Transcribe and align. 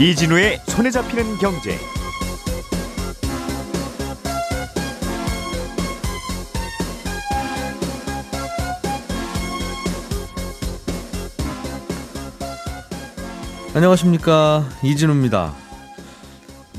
이진우의 0.00 0.62
손에 0.66 0.90
잡히는 0.90 1.36
경제. 1.36 1.76
안녕하십니까 13.74 14.66
이진우입니다. 14.82 15.54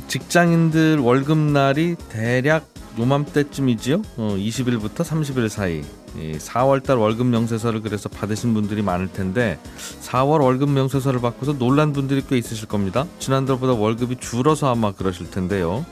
직장인들 0.07 0.97
월급날이 0.97 1.97
대략 2.09 2.70
요맘때쯤이지요. 2.97 4.01
어, 4.17 4.35
20일부터 4.37 4.97
30일 4.97 5.49
사이 5.49 5.83
4월달 6.15 6.99
월급 6.99 7.27
명세서를 7.27 7.81
그래서 7.81 8.09
받으신 8.09 8.53
분들이 8.53 8.81
많을 8.81 9.11
텐데 9.11 9.59
4월 10.01 10.41
월급 10.41 10.69
명세서를 10.69 11.21
받고서 11.21 11.57
놀란 11.57 11.93
분들이 11.93 12.21
꽤 12.27 12.37
있으실 12.37 12.67
겁니다. 12.67 13.05
지난달보다 13.19 13.73
월급이 13.73 14.17
줄어서 14.17 14.69
아마 14.71 14.91
그러실 14.91 15.31
텐데요. 15.31 15.85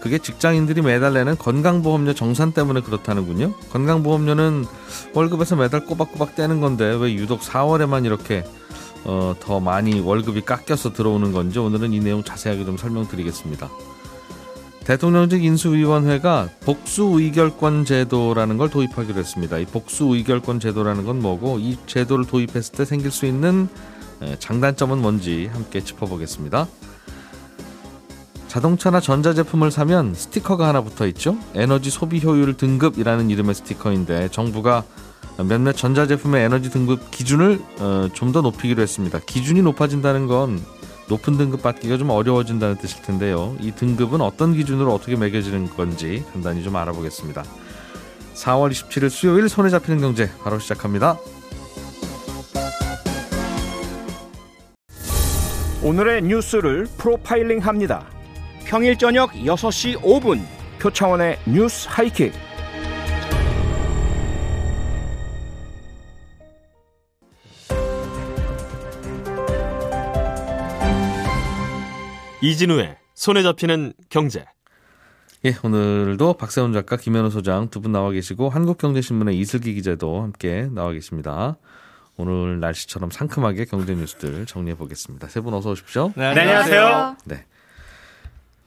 그게 0.00 0.18
직장인들이 0.18 0.82
매달 0.82 1.14
내는 1.14 1.38
건강보험료 1.38 2.12
정산 2.12 2.52
때문에 2.52 2.82
그렇다는군요. 2.82 3.54
건강보험료는 3.72 4.66
월급에서 5.14 5.56
매달 5.56 5.86
꼬박꼬박 5.86 6.36
떼는 6.36 6.60
건데 6.60 6.94
왜 7.00 7.14
유독 7.14 7.40
4월에만 7.40 8.04
이렇게 8.04 8.44
어, 9.04 9.34
더 9.40 9.60
많이 9.60 10.00
월급이 10.00 10.42
깎여서 10.42 10.92
들어오는 10.92 11.32
건지 11.32 11.58
오늘은 11.58 11.92
이 11.94 12.00
내용 12.00 12.22
자세하게 12.22 12.66
좀 12.66 12.76
설명드리겠습니다. 12.76 13.70
대통령직 14.84 15.42
인수위원회가 15.42 16.50
복수의결권 16.60 17.86
제도라는 17.86 18.58
걸 18.58 18.68
도입하기로 18.68 19.18
했습니다. 19.18 19.58
이 19.58 19.64
복수의결권 19.64 20.60
제도라는 20.60 21.04
건 21.04 21.20
뭐고 21.20 21.58
이 21.58 21.78
제도를 21.86 22.26
도입했을 22.26 22.74
때 22.74 22.84
생길 22.84 23.10
수 23.10 23.24
있는 23.24 23.68
장단점은 24.38 24.98
뭔지 24.98 25.48
함께 25.52 25.82
짚어보겠습니다. 25.82 26.68
자동차나 28.46 29.00
전자제품을 29.00 29.70
사면 29.70 30.14
스티커가 30.14 30.68
하나 30.68 30.82
붙어 30.82 31.06
있죠. 31.08 31.36
에너지 31.54 31.90
소비 31.90 32.20
효율 32.22 32.54
등급이라는 32.54 33.30
이름의 33.30 33.54
스티커인데 33.54 34.28
정부가 34.28 34.84
몇몇 35.38 35.72
전자제품의 35.72 36.44
에너지 36.44 36.70
등급 36.70 37.10
기준을 37.10 37.60
어, 37.80 38.08
좀더 38.12 38.42
높이기로 38.42 38.82
했습니다. 38.82 39.18
기준이 39.18 39.62
높아진다는 39.62 40.26
건 40.28 40.60
높은 41.08 41.36
등급 41.36 41.62
받기가 41.62 41.98
좀 41.98 42.10
어려워진다는 42.10 42.76
뜻일 42.76 43.02
텐데요. 43.02 43.56
이 43.60 43.72
등급은 43.72 44.20
어떤 44.20 44.54
기준으로 44.54 44.92
어떻게 44.94 45.16
매겨지는 45.16 45.70
건지 45.70 46.24
간단히 46.32 46.62
좀 46.62 46.76
알아보겠습니다. 46.76 47.44
4월 48.34 48.70
27일 48.70 49.10
수요일 49.10 49.48
손에 49.48 49.70
잡히는 49.70 50.00
경제 50.00 50.30
바로 50.42 50.58
시작합니다. 50.58 51.18
오늘의 55.82 56.22
뉴스를 56.22 56.88
프로파일링 56.96 57.58
합니다. 57.58 58.06
평일 58.64 58.96
저녁 58.96 59.32
6시 59.32 60.00
5분 60.00 60.42
표창원의 60.78 61.38
뉴스 61.46 61.86
하이킥. 61.90 62.32
이진우의 72.48 72.96
손에 73.14 73.42
잡히는 73.42 73.94
경제. 74.10 74.44
예, 75.46 75.56
오늘도 75.62 76.34
박세훈 76.34 76.72
작가, 76.74 76.96
김현우 76.98 77.30
소장 77.30 77.70
두 77.70 77.80
분 77.80 77.92
나와 77.92 78.10
계시고 78.10 78.50
한국경제신문의 78.50 79.38
이슬기 79.38 79.72
기자도 79.74 80.20
함께 80.22 80.68
나와 80.70 80.92
계십니다. 80.92 81.56
오늘 82.16 82.60
날씨처럼 82.60 83.10
상큼하게 83.10 83.64
경제 83.64 83.94
뉴스들 83.94 84.44
정리해 84.46 84.76
보겠습니다. 84.76 85.28
세 85.28 85.40
분 85.40 85.54
어서 85.54 85.70
오십시오. 85.70 86.12
네, 86.16 86.26
안녕하세요. 86.26 87.16
네. 87.24 87.44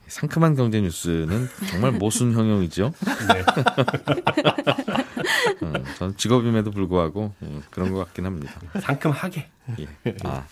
상큼한 0.08 0.56
경제 0.56 0.80
뉴스는 0.80 1.48
정말 1.70 1.92
모순 1.92 2.32
형용이죠. 2.32 2.92
네. 3.32 3.44
어, 5.66 5.72
저는 5.98 6.16
직업임에도 6.16 6.70
불구하고 6.72 7.32
음, 7.42 7.62
그런 7.70 7.92
것 7.92 7.98
같긴 8.06 8.26
합니다. 8.26 8.52
상큼하게. 8.80 9.48
예. 9.78 9.86
아. 10.24 10.44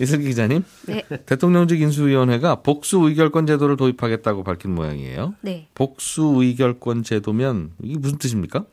이슬기 0.00 0.26
기자님. 0.28 0.64
네. 0.86 1.04
대통령직 1.26 1.80
인수위원회가 1.80 2.62
복수 2.62 2.98
의결권 2.98 3.46
제도를 3.46 3.76
도입하겠다고 3.76 4.44
밝힌 4.44 4.74
모양이에요. 4.74 5.34
네. 5.40 5.68
복수 5.74 6.34
의결권 6.38 7.02
제도면 7.02 7.72
이게 7.82 7.98
무슨 7.98 8.18
뜻입니까? 8.18 8.64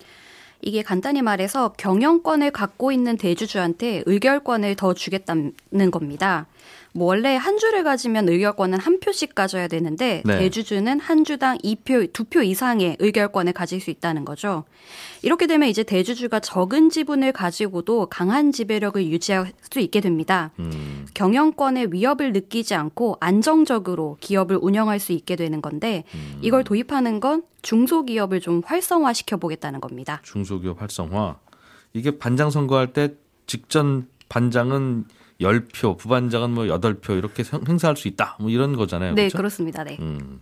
이게 0.62 0.82
간단히 0.82 1.22
말해서 1.22 1.74
경영권을 1.74 2.52
갖고 2.52 2.92
있는 2.92 3.18
대주주한테 3.18 4.04
의결권을 4.06 4.76
더 4.76 4.94
주겠다는 4.94 5.52
겁니다. 5.92 6.48
뭐 6.94 7.08
원래 7.08 7.36
한 7.36 7.58
주를 7.58 7.84
가지면 7.84 8.30
의결권은 8.30 8.80
한 8.80 9.00
표씩 9.00 9.34
가져야 9.34 9.68
되는데 9.68 10.22
네. 10.26 10.40
대주주는 10.40 11.00
한 11.00 11.24
주당 11.24 11.58
2표, 11.58 12.14
2표 12.14 12.46
이상의 12.46 12.98
의결권을 13.00 13.54
가질 13.54 13.82
수 13.82 13.90
있다는 13.90 14.26
거죠. 14.26 14.64
이렇게 15.24 15.48
되면 15.48 15.68
이제 15.68 15.84
대주주가 15.84 16.40
적은 16.40 16.92
지분을 16.92 17.32
가지고도 17.32 18.06
강한 18.08 18.52
지배력을 18.52 19.04
유지할 19.08 19.52
수 19.72 19.80
있게 19.80 20.02
됩니다. 20.02 20.52
음. 20.60 21.08
경영권의 21.16 21.92
위협을 21.92 22.32
느끼지 22.32 22.76
않고 22.76 23.18
안정적으로 23.20 24.18
기업을 24.20 24.60
운영할 24.62 25.00
수 25.00 25.14
있게 25.14 25.36
되는 25.36 25.62
건데 25.62 26.04
음. 26.14 26.38
이걸 26.42 26.64
도입하는 26.64 27.20
건 27.20 27.44
중소기업을 27.64 28.40
좀 28.40 28.62
활성화시켜 28.64 29.38
보겠다는 29.38 29.82
겁니다. 29.82 30.22
중소기업 30.24 30.80
활성화. 30.80 31.40
이게 31.94 32.18
반장 32.18 32.52
선거할 32.52 32.94
때 32.94 33.16
직전 33.48 34.08
반장은 34.30 35.06
10표, 35.42 35.98
부반장은 35.98 36.52
뭐 36.52 36.66
8표 36.66 37.18
이렇게 37.18 37.44
행사할 37.68 37.98
수 37.98 38.08
있다. 38.08 38.38
뭐 38.40 38.50
이런 38.50 38.76
거잖아요. 38.76 39.14
네, 39.14 39.24
그렇죠? 39.24 39.38
그렇습니다. 39.38 39.84
네. 39.84 39.98
음. 40.00 40.42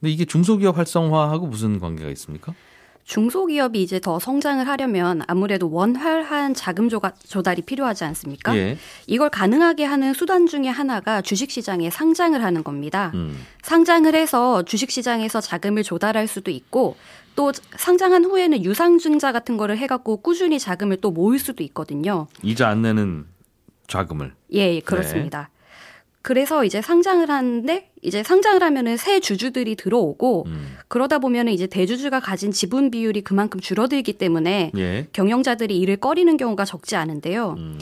근데 0.00 0.12
이게 0.12 0.24
중소기업 0.24 0.78
활성화하고 0.78 1.46
무슨 1.46 1.78
관계가 1.78 2.10
있습니까? 2.10 2.54
중소기업이 3.04 3.82
이제 3.82 3.98
더 3.98 4.20
성장을 4.20 4.66
하려면 4.68 5.22
아무래도 5.26 5.68
원활한 5.70 6.54
자금 6.54 6.88
조달이 6.88 7.62
필요하지 7.62 8.04
않습니까? 8.04 8.56
예. 8.56 8.78
이걸 9.08 9.30
가능하게 9.30 9.84
하는 9.84 10.14
수단 10.14 10.46
중에 10.46 10.68
하나가 10.68 11.20
주식시장에 11.20 11.90
상장을 11.90 12.40
하는 12.42 12.62
겁니다. 12.62 13.10
음. 13.14 13.36
상장을 13.62 14.14
해서 14.14 14.62
주식시장에서 14.62 15.40
자금을 15.40 15.82
조달할 15.82 16.28
수도 16.28 16.52
있고 16.52 16.96
또 17.34 17.52
상장한 17.76 18.24
후에는 18.24 18.64
유상증자 18.64 19.32
같은 19.32 19.56
거를 19.56 19.76
해갖고 19.78 20.18
꾸준히 20.18 20.60
자금을 20.60 20.98
또 20.98 21.10
모을 21.10 21.38
수도 21.38 21.64
있거든요. 21.64 22.28
이자 22.42 22.68
안 22.68 22.82
내는 22.82 23.24
자금을. 23.90 24.32
예, 24.54 24.76
예 24.76 24.80
그렇습니다. 24.80 25.50
네. 25.52 25.60
그래서 26.22 26.64
이제 26.64 26.82
상장을 26.82 27.28
하는데 27.30 27.90
이제 28.02 28.22
상장을 28.22 28.62
하면은 28.62 28.96
새 28.96 29.20
주주들이 29.20 29.74
들어오고 29.76 30.44
음. 30.46 30.76
그러다 30.88 31.18
보면은 31.18 31.52
이제 31.52 31.66
대주주가 31.66 32.20
가진 32.20 32.50
지분 32.52 32.90
비율이 32.90 33.22
그만큼 33.22 33.60
줄어들기 33.60 34.14
때문에 34.14 34.72
예. 34.76 35.06
경영자들이 35.12 35.78
이를 35.78 35.96
꺼리는 35.96 36.36
경우가 36.36 36.66
적지 36.66 36.96
않은데요. 36.96 37.54
음. 37.56 37.78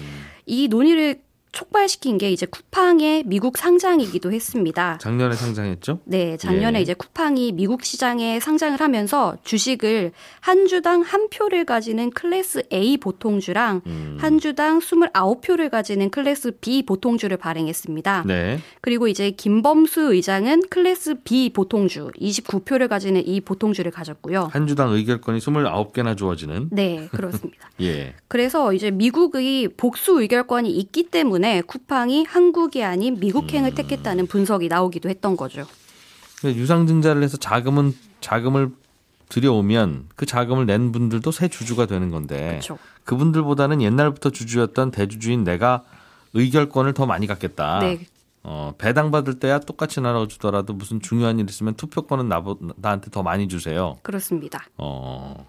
이 0.47 0.69
논의를 0.69 1.21
촉발시킨 1.59 2.19
게 2.19 2.31
이제 2.31 2.47
쿠팡의 2.47 3.25
미국 3.27 3.59
상장이기도 3.59 4.33
했습니다. 4.33 4.97
작년에 4.99 5.35
상장했죠? 5.35 5.99
네, 6.05 6.37
작년에 6.37 6.79
예. 6.79 6.83
이제 6.83 6.95
쿠팡이 6.95 7.51
미국 7.51 7.85
시장에 7.85 8.39
상장을 8.39 8.81
하면서 8.81 9.37
주식을 9.43 10.13
한 10.39 10.69
주당 10.69 11.03
한 11.03 11.29
표를 11.31 11.65
가지는 11.65 12.11
클래스 12.11 12.63
A 12.73 12.97
보통주랑 12.99 13.83
음. 13.87 14.19
한 14.21 14.39
주당 14.39 14.79
29표를 14.79 15.69
가지는 15.69 16.11
클래스 16.11 16.59
B 16.61 16.85
보통주를 16.85 17.37
발행했습니다. 17.37 18.23
네. 18.27 18.61
그리고 18.81 19.09
이제 19.09 19.33
김범수 19.33 20.13
의장은 20.15 20.63
클래스 20.71 21.23
B 21.25 21.51
보통주 21.51 22.13
29표를 22.21 22.87
가지는 22.87 23.27
이 23.27 23.41
보통주를 23.41 23.91
가졌고요. 23.91 24.51
한 24.53 24.69
주당 24.69 24.93
의결권이 24.93 25.41
29개나 25.41 26.17
주어지는 26.17 26.69
네, 26.71 27.09
그렇습니다. 27.11 27.69
예. 27.82 28.15
그래서 28.29 28.73
이제 28.73 28.93
미국의 28.93 29.71
복수 29.77 30.21
의결권이 30.21 30.71
있기 30.71 31.09
때문에 31.11 31.48
때문에 31.49 31.62
쿠팡이 31.62 32.25
한국이 32.25 32.85
아닌 32.85 33.19
미국행을 33.19 33.71
음. 33.71 33.75
택했다는 33.75 34.27
분석이 34.27 34.69
나오기도 34.69 35.09
했던 35.09 35.37
거죠. 35.37 35.67
유상증자를 36.45 37.23
해서 37.23 37.37
자금은 37.37 37.95
자금을 38.21 38.71
들여오면 39.29 40.09
그 40.15 40.27
자금을 40.27 40.67
낸 40.67 40.93
분들도 40.93 41.31
새 41.33 41.49
주주가 41.49 41.87
되는 41.87 42.11
건데 42.11 42.49
그렇죠. 42.50 42.79
그분들보다는 43.05 43.83
옛날부터 43.83 44.31
주주였던 44.31 44.91
대주주인 44.91 45.45
내가 45.45 45.85
의결권을 46.35 46.95
더 46.95 47.06
많이 47.06 47.27
갖겠다. 47.27 47.81
네. 47.81 48.06
어, 48.43 48.73
배당 48.79 49.11
받을 49.11 49.39
때야 49.39 49.59
똑같이 49.59 50.01
나눠주더라도 50.01 50.73
무슨 50.73 51.01
중요한 51.01 51.39
일 51.39 51.49
있으면 51.49 51.75
투표권은 51.75 52.29
나, 52.29 52.43
나한테 52.77 53.11
더 53.11 53.23
많이 53.23 53.49
주세요. 53.49 53.97
그렇습니다. 54.03 54.65
어. 54.77 55.47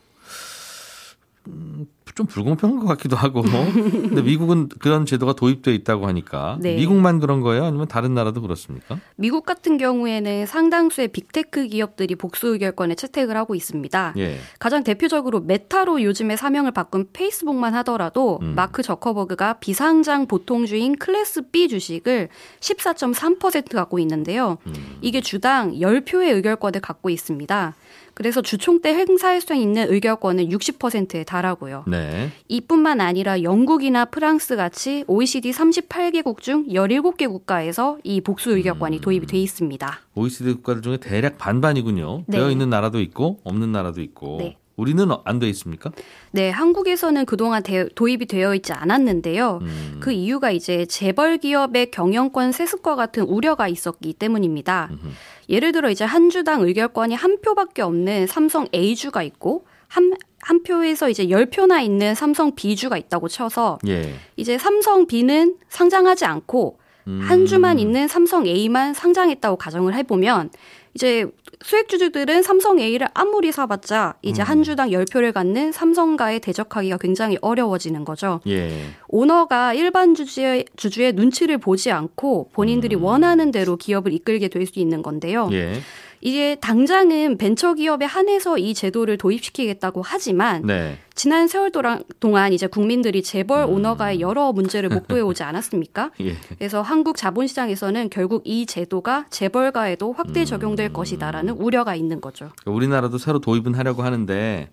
음, 1.51 1.85
좀 2.15 2.25
불공평한 2.25 2.79
것 2.79 2.85
같기도 2.87 3.15
하고. 3.15 3.41
근데 3.41 4.21
미국은 4.21 4.69
그런 4.79 5.05
제도가 5.05 5.33
도입돼 5.33 5.73
있다고 5.73 6.07
하니까 6.07 6.57
네. 6.59 6.75
미국만 6.75 7.19
그런 7.19 7.41
거예요? 7.41 7.65
아니면 7.65 7.87
다른 7.87 8.13
나라도 8.13 8.41
그렇습니까? 8.41 8.99
미국 9.15 9.45
같은 9.45 9.77
경우에는 9.77 10.45
상당수의 10.45 11.09
빅테크 11.09 11.67
기업들이 11.67 12.15
복수 12.15 12.47
의결권에 12.47 12.95
채택을 12.95 13.37
하고 13.37 13.55
있습니다. 13.55 14.13
예. 14.17 14.37
가장 14.59 14.83
대표적으로 14.83 15.39
메타로 15.39 16.03
요즘에 16.03 16.35
사명을 16.35 16.71
바꾼 16.71 17.07
페이스북만 17.13 17.73
하더라도 17.75 18.39
음. 18.41 18.53
마크 18.55 18.83
저커버그가 18.83 19.53
비상장 19.53 20.27
보통주인 20.27 20.97
클래스 20.97 21.49
B 21.51 21.67
주식을 21.67 22.29
14.3% 22.59 23.73
갖고 23.73 23.99
있는데요. 23.99 24.57
음. 24.67 24.73
이게 25.01 25.21
주당 25.21 25.73
10표의 25.73 26.33
의결권을 26.35 26.81
갖고 26.81 27.09
있습니다. 27.09 27.75
그래서 28.19 28.41
주총 28.41 28.81
때 28.81 28.93
행사할 28.93 29.39
수 29.39 29.55
있는 29.55 29.89
의결권은 29.89 30.49
60%에 30.49 31.23
달하고요. 31.23 31.85
네. 31.87 32.31
이뿐만 32.47 33.01
아니라 33.01 33.43
영국이나 33.43 34.05
프랑스 34.05 34.55
같이 34.55 35.03
OECD 35.07 35.51
38개국 35.51 36.41
중 36.41 36.65
17개 36.67 37.27
국가에서 37.27 37.97
이 38.03 38.21
복수 38.21 38.51
의결권이 38.51 38.97
음. 38.97 39.01
도입이 39.01 39.27
돼 39.27 39.37
있습니다. 39.37 39.99
OECD 40.15 40.53
국가들 40.53 40.81
중에 40.81 40.97
대략 40.97 41.37
반반이군요. 41.37 42.23
네. 42.27 42.37
되어 42.37 42.49
있는 42.51 42.69
나라도 42.69 42.99
있고 43.01 43.39
없는 43.43 43.71
나라도 43.71 44.01
있고. 44.01 44.37
네. 44.39 44.57
우리는 44.79 45.05
안 45.25 45.39
돼 45.39 45.49
있습니까? 45.49 45.91
네, 46.31 46.49
한국에서는 46.49 47.25
그동안 47.25 47.61
대, 47.63 47.87
도입이 47.95 48.27
되어 48.27 48.55
있지 48.55 48.71
않았는데요. 48.71 49.59
음. 49.61 49.97
그 49.99 50.13
이유가 50.13 50.51
이제 50.51 50.85
재벌 50.85 51.37
기업의 51.37 51.91
경영권 51.91 52.53
세습과 52.53 52.95
같은 52.95 53.23
우려가 53.23 53.67
있었기 53.67 54.13
때문입니다. 54.13 54.87
음흠. 54.91 55.07
예를 55.49 55.73
들어 55.73 55.89
이제 55.89 56.05
한 56.05 56.29
주당 56.29 56.61
의결권이 56.61 57.13
한 57.13 57.41
표밖에 57.41 57.81
없는 57.81 58.27
삼성 58.27 58.67
A주가 58.73 59.21
있고 59.23 59.65
한, 59.89 60.13
한 60.41 60.63
표에서 60.63 61.09
이제 61.09 61.29
열표나 61.29 61.81
있는 61.81 62.15
삼성 62.15 62.55
B주가 62.55 62.97
있다고 62.97 63.27
쳐서 63.27 63.79
예. 63.87 64.13
이제 64.35 64.57
삼성 64.57 65.05
B는 65.07 65.55
상장하지 65.69 66.25
않고 66.25 66.79
음. 67.07 67.21
한 67.23 67.45
주만 67.45 67.79
있는 67.79 68.07
삼성 68.07 68.45
A만 68.45 68.93
상장했다고 68.93 69.57
가정을 69.57 69.93
해보면 69.95 70.51
이제 70.95 71.25
수액주주들은 71.61 72.41
삼성 72.41 72.79
A를 72.79 73.07
아무리 73.13 73.51
사봤자 73.51 74.15
이제 74.21 74.41
음. 74.41 74.45
한 74.45 74.63
주당 74.63 74.89
10표를 74.89 75.33
갖는 75.33 75.71
삼성과의 75.71 76.39
대적하기가 76.39 76.97
굉장히 76.97 77.37
어려워지는 77.41 78.05
거죠. 78.05 78.39
예. 78.47 78.71
오너가 79.07 79.73
일반 79.73 80.15
주주의, 80.15 80.65
주주의 80.77 81.13
눈치를 81.13 81.57
보지 81.57 81.91
않고 81.91 82.49
본인들이 82.53 82.95
음. 82.95 83.03
원하는 83.03 83.51
대로 83.51 83.75
기업을 83.75 84.13
이끌게 84.13 84.47
될 84.47 84.65
수 84.65 84.79
있는 84.79 85.01
건데요. 85.01 85.49
예. 85.51 85.73
이게 86.21 86.55
당장은 86.55 87.37
벤처기업에 87.37 88.05
한해서 88.05 88.57
이 88.57 88.73
제도를 88.73 89.17
도입시키겠다고 89.17 90.01
하지만 90.03 90.63
네. 90.65 90.97
지난 91.15 91.47
세월 91.47 91.71
동안 92.19 92.53
이제 92.53 92.67
국민들이 92.67 93.23
재벌 93.23 93.63
음. 93.63 93.73
오너가의 93.73 94.19
여러 94.19 94.51
문제를 94.51 94.89
목도해 94.89 95.21
오지 95.21 95.43
않았습니까? 95.43 96.11
예. 96.21 96.35
그래서 96.57 96.81
한국 96.81 97.17
자본시장에서는 97.17 98.09
결국 98.09 98.43
이 98.45 98.65
제도가 98.65 99.27
재벌가에도 99.29 100.13
확대 100.13 100.45
적용될 100.45 100.89
음. 100.89 100.93
것이다라는 100.93 101.53
우려가 101.53 101.95
있는 101.95 102.21
거죠. 102.21 102.51
우리나라도 102.65 103.17
새로 103.17 103.39
도입은 103.39 103.75
하려고 103.75 104.03
하는데 104.03 104.69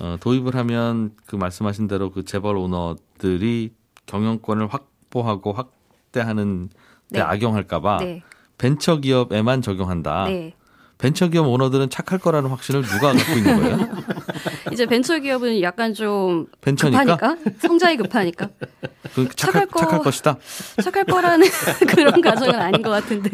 어, 0.00 0.16
도입을 0.20 0.56
하면 0.56 1.12
그 1.26 1.36
말씀하신 1.36 1.88
대로 1.88 2.10
그 2.10 2.24
재벌 2.24 2.56
오너들이 2.56 3.72
경영권을 4.06 4.68
확보하고 4.68 5.52
확대하는 5.52 6.68
데 7.12 7.18
네. 7.18 7.20
악용할까봐 7.20 7.98
네. 7.98 8.22
벤처 8.58 8.98
기업에만 8.98 9.62
적용한다. 9.62 10.24
네. 10.26 10.54
벤처기업 11.02 11.48
오너들은 11.48 11.90
착할 11.90 12.20
거라는 12.20 12.48
확신을 12.50 12.82
누가 12.82 13.12
갖고 13.12 13.32
있는 13.32 13.60
거예요? 13.60 13.78
이제 14.72 14.86
벤처기업은 14.86 15.60
약간 15.60 15.94
좀 15.94 16.46
벤처니까? 16.60 17.16
급하니까 17.16 17.36
성장이 17.58 17.96
급하니까 17.96 18.48
그 19.12 19.28
착할, 19.34 19.52
착할, 19.52 19.66
거, 19.66 19.80
착할 19.80 19.98
것이다. 19.98 20.38
착할 20.80 21.04
거라는 21.04 21.46
그런 21.90 22.20
가정은 22.20 22.54
아닌 22.54 22.82
것 22.82 22.90
같은데. 22.90 23.30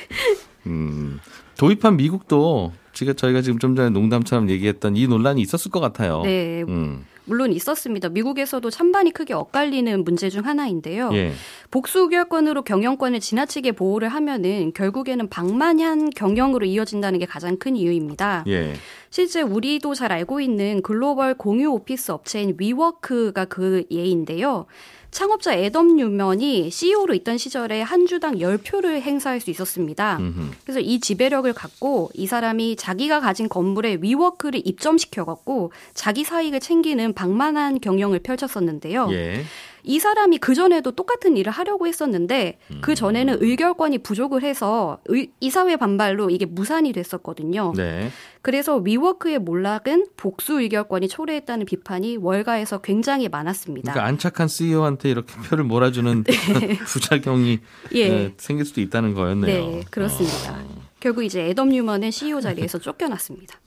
음, 0.66 1.20
도입한 1.58 1.98
미국도 1.98 2.72
지금 2.94 3.14
저희가 3.14 3.42
지금 3.42 3.58
좀 3.58 3.76
전에 3.76 3.90
농담처럼 3.90 4.48
얘기했던 4.48 4.96
이 4.96 5.06
논란이 5.06 5.42
있었을 5.42 5.70
것 5.70 5.80
같아요. 5.80 6.22
네. 6.22 6.62
음. 6.62 7.04
물론 7.24 7.52
있었습니다. 7.52 8.08
미국에서도 8.08 8.68
찬반이 8.70 9.12
크게 9.12 9.34
엇갈리는 9.34 10.04
문제 10.04 10.28
중 10.30 10.44
하나인데요. 10.44 11.10
예. 11.12 11.32
복수 11.70 12.00
의결권으로 12.00 12.62
경영권을 12.62 13.20
지나치게 13.20 13.72
보호를 13.72 14.08
하면은 14.08 14.72
결국에는 14.72 15.28
방만한 15.28 16.10
경영으로 16.10 16.66
이어진다는 16.66 17.18
게 17.18 17.26
가장 17.26 17.56
큰 17.56 17.76
이유입니다. 17.76 18.44
예. 18.48 18.74
실제 19.10 19.42
우리도 19.42 19.94
잘 19.94 20.10
알고 20.10 20.40
있는 20.40 20.82
글로벌 20.82 21.34
공유 21.34 21.70
오피스 21.70 22.12
업체인 22.12 22.56
위워크가 22.58 23.44
그 23.44 23.84
예인데요. 23.90 24.66
창업자 25.12 25.52
애덤 25.54 25.96
뉴먼이 25.96 26.70
CEO로 26.70 27.12
있던 27.14 27.36
시절에 27.36 27.82
한 27.82 28.06
주당 28.06 28.36
10표를 28.36 29.02
행사할 29.02 29.40
수 29.40 29.50
있었습니다. 29.50 30.16
음흠. 30.18 30.50
그래서 30.64 30.80
이 30.80 31.00
지배력을 31.00 31.52
갖고 31.52 32.10
이 32.14 32.26
사람이 32.26 32.76
자기가 32.76 33.20
가진 33.20 33.48
건물에 33.48 33.98
위워크를 34.00 34.62
입점시켜 34.64 35.26
갖고 35.26 35.70
자기 35.92 36.24
사익을 36.24 36.60
챙기는 36.60 37.12
방만한 37.12 37.78
경영을 37.80 38.20
펼쳤었는데요. 38.20 39.08
예. 39.12 39.44
이 39.84 39.98
사람이 39.98 40.38
그 40.38 40.54
전에도 40.54 40.92
똑같은 40.92 41.36
일을 41.36 41.50
하려고 41.52 41.86
했었는데 41.86 42.58
그 42.68 42.74
음. 42.74 42.80
그 42.80 42.94
전에는 42.94 43.38
의결권이 43.40 43.98
부족을 43.98 44.42
해서 44.42 44.98
의, 45.06 45.30
이사회 45.40 45.76
반발로 45.76 46.30
이게 46.30 46.44
무산이 46.44 46.92
됐었거든요. 46.92 47.72
네. 47.76 48.10
그래서 48.42 48.76
위워크의 48.76 49.38
몰락은 49.38 50.06
복수 50.16 50.60
의결권이 50.60 51.08
초래했다는 51.08 51.66
비판이 51.66 52.18
월가에서 52.18 52.78
굉장히 52.78 53.28
많았습니다. 53.28 53.92
그러니까 53.92 54.08
안착한 54.08 54.48
CEO한테 54.48 55.10
이렇게 55.10 55.34
표를 55.48 55.64
몰아주는 55.64 56.24
네. 56.24 56.78
부작용이 56.86 57.60
예. 57.94 58.08
네, 58.08 58.34
생길 58.36 58.66
수도 58.66 58.80
있다는 58.80 59.14
거였네요. 59.14 59.70
네, 59.70 59.80
그렇습니다. 59.90 60.60
어. 60.60 60.82
결국 61.00 61.24
이제 61.24 61.48
애덤 61.48 61.70
뉴먼은 61.70 62.10
CEO 62.10 62.40
자리에서 62.40 62.78
쫓겨났습니다. 62.78 63.58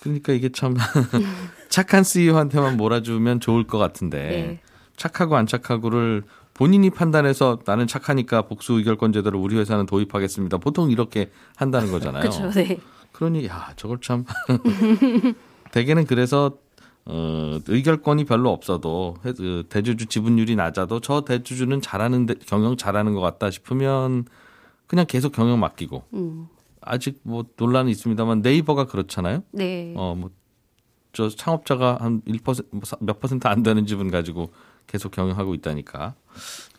그러니까 0.00 0.32
이게 0.32 0.50
참 0.50 0.74
착한 1.68 2.02
CEO한테만 2.02 2.76
몰아주면 2.76 3.40
좋을 3.40 3.66
것 3.66 3.78
같은데 3.78 4.18
네. 4.18 4.60
착하고 4.96 5.36
안 5.36 5.46
착하고를 5.46 6.22
본인이 6.54 6.90
판단해서 6.90 7.60
나는 7.64 7.86
착하니까 7.86 8.42
복수 8.42 8.74
의결권 8.74 9.12
제도를 9.12 9.38
우리 9.38 9.56
회사는 9.56 9.86
도입하겠습니다. 9.86 10.58
보통 10.58 10.90
이렇게 10.90 11.30
한다는 11.56 11.90
거잖아요. 11.90 12.22
그렇죠. 12.22 12.50
네. 12.50 12.78
그러니 13.12 13.46
야 13.46 13.72
저걸 13.76 14.00
참 14.00 14.24
대개는 15.72 16.06
그래서 16.06 16.58
어, 17.04 17.58
의결권이 17.66 18.24
별로 18.26 18.50
없어도 18.50 19.16
그 19.22 19.64
대주주 19.68 20.06
지분율이 20.06 20.54
낮아도 20.56 21.00
저 21.00 21.22
대주주는 21.22 21.80
잘하는 21.80 22.26
데, 22.26 22.34
경영 22.46 22.76
잘하는 22.76 23.14
것 23.14 23.20
같다 23.20 23.50
싶으면 23.50 24.24
그냥 24.86 25.06
계속 25.08 25.32
경영 25.32 25.58
맡기고 25.58 26.04
음. 26.14 26.48
아직 26.80 27.20
뭐 27.22 27.44
논란이 27.56 27.90
있습니다만 27.90 28.42
네이버가 28.42 28.86
그렇잖아요. 28.86 29.42
네. 29.52 29.94
어뭐 29.96 30.30
저 31.12 31.28
창업자가 31.28 31.98
한 32.00 32.22
1%, 32.22 33.00
몇 33.00 33.20
퍼센트 33.20 33.46
안 33.46 33.62
되는 33.62 33.86
지분 33.86 34.10
가지고 34.10 34.52
계속 34.86 35.12
경영하고 35.12 35.54
있다니까 35.54 36.14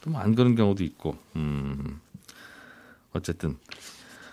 좀 0.04 0.16
안 0.16 0.36
그런 0.36 0.56
경우도 0.56 0.84
있고 0.84 1.16
음 1.36 2.00
어쨌든 3.14 3.58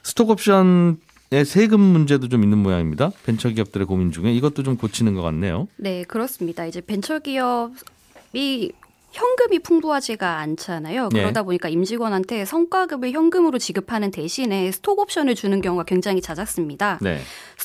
스톡옵션의 0.03 1.45
세금 1.45 1.81
문제도 1.81 2.29
좀 2.29 2.43
있는 2.43 2.59
모양입니다. 2.59 3.11
벤처기업들의 3.25 3.87
고민 3.87 4.11
중에 4.11 4.33
이것도 4.33 4.63
좀 4.63 4.77
고치는 4.77 5.15
것 5.15 5.23
같네요. 5.23 5.69
네, 5.77 6.03
그렇습니다. 6.05 6.65
이제 6.67 6.81
벤처기업이 6.81 8.73
현금이 9.13 9.59
풍부하지가 9.61 10.39
않잖아요. 10.39 11.09
네. 11.13 11.23
그러다 11.23 11.43
보니까 11.43 11.69
임직원한테 11.69 12.45
성과급을 12.45 13.11
현금으로 13.11 13.59
지급하는 13.59 14.11
대신에 14.13 14.71
스톡옵션을 14.71 15.35
주는 15.35 15.61
경우가 15.61 15.83
굉장히 15.85 16.21
잦았습니다. 16.21 16.99
네. 17.03 17.19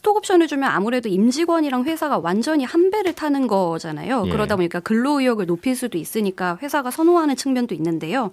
스톡옵션을 0.05 0.47
주면 0.47 0.69
아무래도 0.69 1.09
임직원이랑 1.09 1.85
회사가 1.85 2.19
완전히 2.19 2.63
한 2.63 2.91
배를 2.91 3.13
타는 3.13 3.47
거잖아요. 3.47 4.23
예. 4.27 4.29
그러다 4.29 4.55
보니까 4.55 4.79
근로의욕을 4.79 5.47
높일 5.47 5.75
수도 5.75 5.97
있으니까 5.97 6.59
회사가 6.61 6.91
선호하는 6.91 7.35
측면도 7.35 7.73
있는데요. 7.75 8.31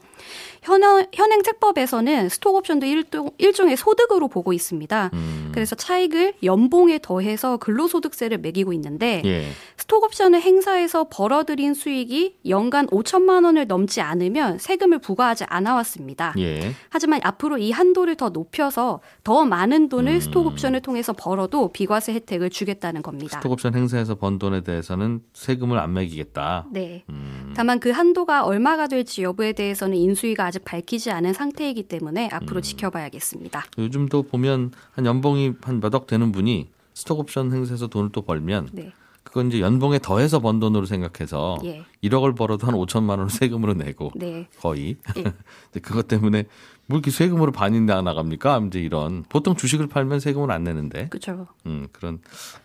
현행, 0.63 1.07
현행 1.13 1.43
세법에서는 1.43 2.29
스톡옵션도 2.29 2.87
일종, 2.87 3.31
일종의 3.39 3.77
소득으로 3.77 4.29
보고 4.29 4.53
있습니다. 4.53 5.11
음. 5.15 5.42
그래서 5.53 5.75
차익을 5.75 6.35
연봉에 6.43 6.99
더해서 7.03 7.57
근로소득세를 7.57 8.39
매기고 8.39 8.73
있는데 8.73 9.23
예. 9.25 9.49
스톡옵션을 9.77 10.41
행사해서 10.41 11.07
벌어들인 11.11 11.75
수익이 11.75 12.39
연간 12.49 12.87
5천만 12.87 13.45
원을 13.45 13.67
넘지 13.67 14.01
않으면 14.01 14.59
세금을 14.59 14.99
부과하지 14.99 15.45
않아 15.49 15.75
왔습니다. 15.77 16.35
예. 16.39 16.73
하지만 16.89 17.21
앞으로 17.23 17.59
이 17.59 17.71
한도를 17.71 18.17
더 18.17 18.29
높여서 18.29 19.01
더 19.25 19.45
많은 19.45 19.89
돈을 19.89 20.15
음. 20.15 20.21
스톡옵션을 20.21 20.81
통해서 20.81 21.13
벌어도 21.13 21.73
비과세 21.73 22.15
혜택을 22.15 22.51
주겠다는 22.51 23.03
겁니다. 23.03 23.39
스톡옵션 23.39 23.75
행사에서 23.75 24.15
번 24.15 24.39
돈에 24.39 24.63
대해서는 24.63 25.21
세금을 25.33 25.79
안 25.79 25.93
매기겠다. 25.95 26.67
네. 26.71 27.05
음. 27.11 27.53
다만 27.57 27.81
그 27.81 27.91
한도가 27.91 28.45
얼마가 28.45 28.87
될지 28.87 29.23
여부에 29.23 29.53
대해서는 29.53 29.97
인수위가 29.97 30.45
아직 30.45 30.65
밝히지 30.65 31.11
않은 31.11 31.33
상태이기 31.33 31.85
때문에 31.85 32.29
앞으로 32.33 32.61
음. 32.61 32.63
지켜봐야겠습니다. 32.63 33.65
요즘도 33.79 34.23
보면 34.25 34.73
한 34.93 35.07
연봉이 35.07 35.42
한 35.63 35.81
몇 35.81 35.95
억 35.95 36.07
되는 36.07 36.33
분이 36.33 36.71
스톡옵션 36.95 37.53
행사에서 37.53 37.87
돈을 37.89 38.11
또 38.13 38.23
벌면 38.23 38.69
네. 38.73 38.93
그건 39.25 39.49
이제 39.49 39.61
연봉에 39.61 39.99
더해서 40.01 40.41
번 40.41 40.59
돈으로 40.61 40.85
생각해서 40.85 41.57
예. 41.65 41.85
1억을 42.03 42.37
벌어도 42.37 42.67
한 42.67 42.75
5천만 42.75 43.11
원을 43.11 43.31
세금으로 43.31 43.75
내고 43.75 44.11
네. 44.17 44.49
거의 44.61 44.97
예. 45.17 45.25
그것 45.81 46.09
때문에 46.09 46.45
뭐 46.87 46.99
이렇게 46.99 47.11
세금으로 47.11 47.53
반이 47.53 47.81
나갑니까? 47.81 48.65
이제 48.67 48.81
이런 48.81 49.25
보통 49.29 49.55
주식을 49.55 49.87
팔면 49.87 50.21
세금을 50.21 50.51
안 50.51 50.65
내는데 50.65 51.09
그렇죠. 51.09 51.47
음, 51.67 51.87
그런 51.93 52.19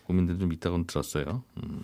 고민들 0.07 0.39
좀 0.39 0.51
있다고 0.51 0.85
들었어요. 0.87 1.43
음. 1.63 1.83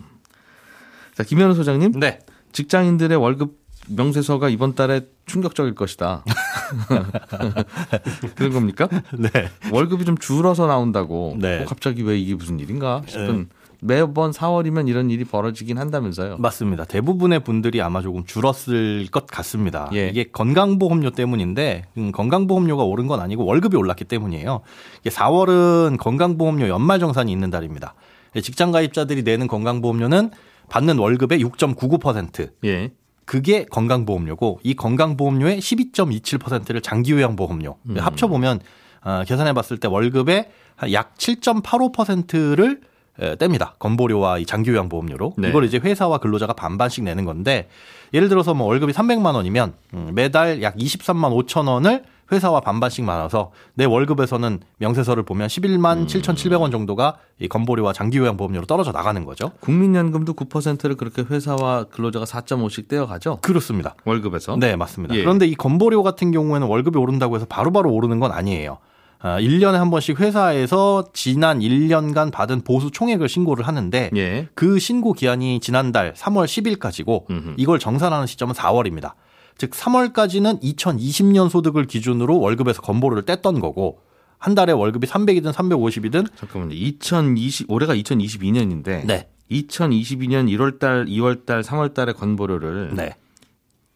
자 1.14 1.24
김현우 1.24 1.54
소장님, 1.54 2.00
네. 2.00 2.20
직장인들의 2.52 3.16
월급 3.18 3.63
명세서가 3.88 4.50
이번 4.50 4.76
달에 4.76 5.02
충격적일 5.26 5.76
것이다. 5.76 6.24
그런 8.36 8.54
겁니까? 8.54 8.88
네. 9.18 9.30
월급이 9.72 10.06
좀 10.06 10.18
줄어서 10.18 10.68
나온다고. 10.68 11.36
네. 11.40 11.62
어, 11.62 11.66
갑자기 11.66 12.04
왜 12.04 12.18
이게 12.18 12.36
무슨 12.36 12.60
일인가 12.60 13.02
싶은. 13.06 13.38
네. 13.38 13.46
매번 13.86 14.32
4월이면 14.32 14.88
이런 14.88 15.10
일이 15.10 15.26
벌어지긴 15.26 15.78
한다면서요. 15.78 16.38
맞습니다. 16.38 16.86
대부분의 16.86 17.42
분들이 17.42 17.82
아마 17.82 18.02
조금 18.02 18.24
줄었을 18.24 19.08
것 19.12 19.28
같습니다. 19.28 19.90
예. 19.94 20.08
이게 20.08 20.24
건강보험료 20.24 21.12
때문인데 21.12 21.84
음, 21.98 22.14
건강보험료가 22.14 22.84
오른 22.84 23.08
건 23.08 23.20
아니고 23.20 23.44
월급이 23.44 23.76
올랐기 23.76 24.06
때문이에요. 24.06 24.62
이게 25.02 25.10
4월은 25.10 25.98
건강보험료 25.98 26.70
연말정산이 26.70 27.30
있는 27.30 27.50
달입니다. 27.50 27.94
직장 28.42 28.72
가입자들이 28.72 29.24
내는 29.24 29.48
건강보험료는 29.48 30.32
받는 30.70 30.98
월급의 30.98 31.44
6.99%. 31.44 32.52
예. 32.64 32.94
그게 33.26 33.66
건강보험료고 33.66 34.60
이 34.64 34.74
건강보험료의 34.76 35.60
12.27%를 35.60 36.82
장기요양보험료 36.82 37.78
음. 37.90 37.98
합쳐보면 37.98 38.60
어, 39.04 39.24
계산해봤을 39.26 39.80
때 39.80 39.88
월급의 39.88 40.50
약 40.92 41.16
7.85%를 41.16 42.82
뗍니다. 43.20 43.78
건보료와 43.78 44.40
이 44.40 44.46
장기요양보험료로. 44.46 45.34
네. 45.38 45.50
이걸 45.50 45.66
이제 45.66 45.78
회사와 45.78 46.18
근로자가 46.18 46.54
반반씩 46.54 47.04
내는 47.04 47.26
건데 47.26 47.70
예를 48.14 48.28
들어서 48.28 48.54
뭐 48.54 48.68
월급이 48.68 48.92
300만 48.92 49.36
원이면 49.36 49.74
음, 49.94 50.12
매달 50.14 50.62
약 50.64 50.76
23만 50.76 51.46
5천 51.46 51.68
원을 51.68 52.04
회사와 52.32 52.62
반반씩 52.62 53.04
많아서 53.04 53.52
내 53.74 53.86
월급에서는 53.86 54.60
명세서를 54.78 55.24
보면 55.24 55.48
11만 55.48 55.98
음. 55.98 56.08
7,700원 56.08 56.72
정도가 56.72 57.18
이 57.40 57.48
건보료와 57.48 57.94
장기요양 57.94 58.38
보험료로 58.38 58.66
떨어져 58.66 58.92
나가는 58.92 59.24
거죠. 59.26 59.52
국민연금도 59.60 60.34
9%를 60.34 60.96
그렇게 60.96 61.22
회사와 61.22 61.86
근로자가 61.86 62.26
4.5씩 62.26 62.88
떼어가죠? 62.88 63.40
그렇습니다. 63.42 63.96
월급에서? 64.06 64.58
네, 64.58 64.76
맞습니다. 64.76 65.16
예. 65.16 65.22
그런데 65.22 65.46
이 65.46 65.56
건보료 65.56 66.04
같은 66.04 66.32
경우에는 66.32 66.68
월급이 66.68 66.98
오른다고 66.98 67.36
해서 67.36 67.46
바로바로 67.46 67.84
바로 67.84 67.96
오르는 67.96 68.20
건 68.20 68.32
아니에요. 68.32 68.78
1년에 69.24 69.76
아, 69.76 69.80
한 69.80 69.90
번씩 69.90 70.20
회사에서 70.20 71.06
지난 71.14 71.60
1년간 71.60 72.32
받은 72.32 72.62
보수 72.62 72.92
총액을 72.92 73.30
신고를 73.30 73.66
하는데 73.66 74.10
예. 74.16 74.50
그 74.54 74.80
신고 74.80 75.14
기한이 75.14 75.62
지난달 75.62 76.14
3월 76.14 76.46
10일까지고 76.46 77.30
음흠. 77.30 77.54
이걸 77.58 77.80
정산하는 77.80 78.28
시점은 78.28 78.54
4월입니다. 78.54 79.14
즉 79.58 79.72
3월까지는 79.72 80.62
2020년 80.62 81.50
소득을 81.50 81.86
기준으로 81.86 82.40
월급에서 82.40 82.82
건보료를 82.82 83.24
뗐던 83.24 83.62
거고 83.62 84.00
한 84.38 84.56
달에 84.56 84.74
월급이 84.74 85.08
300이든 85.08 85.54
350이든 85.54 86.28
잠깐만요. 86.36 86.74
2020 86.76 87.72
올해가 87.72 87.96
2022년인데 87.96 89.06
네. 89.06 89.30
2022년 89.52 90.50
1월 90.50 90.80
달, 90.80 91.06
2월 91.06 91.46
달, 91.46 91.62
3월 91.62 91.94
달에 91.94 92.14
건보료를 92.14 92.94
네. 92.96 93.16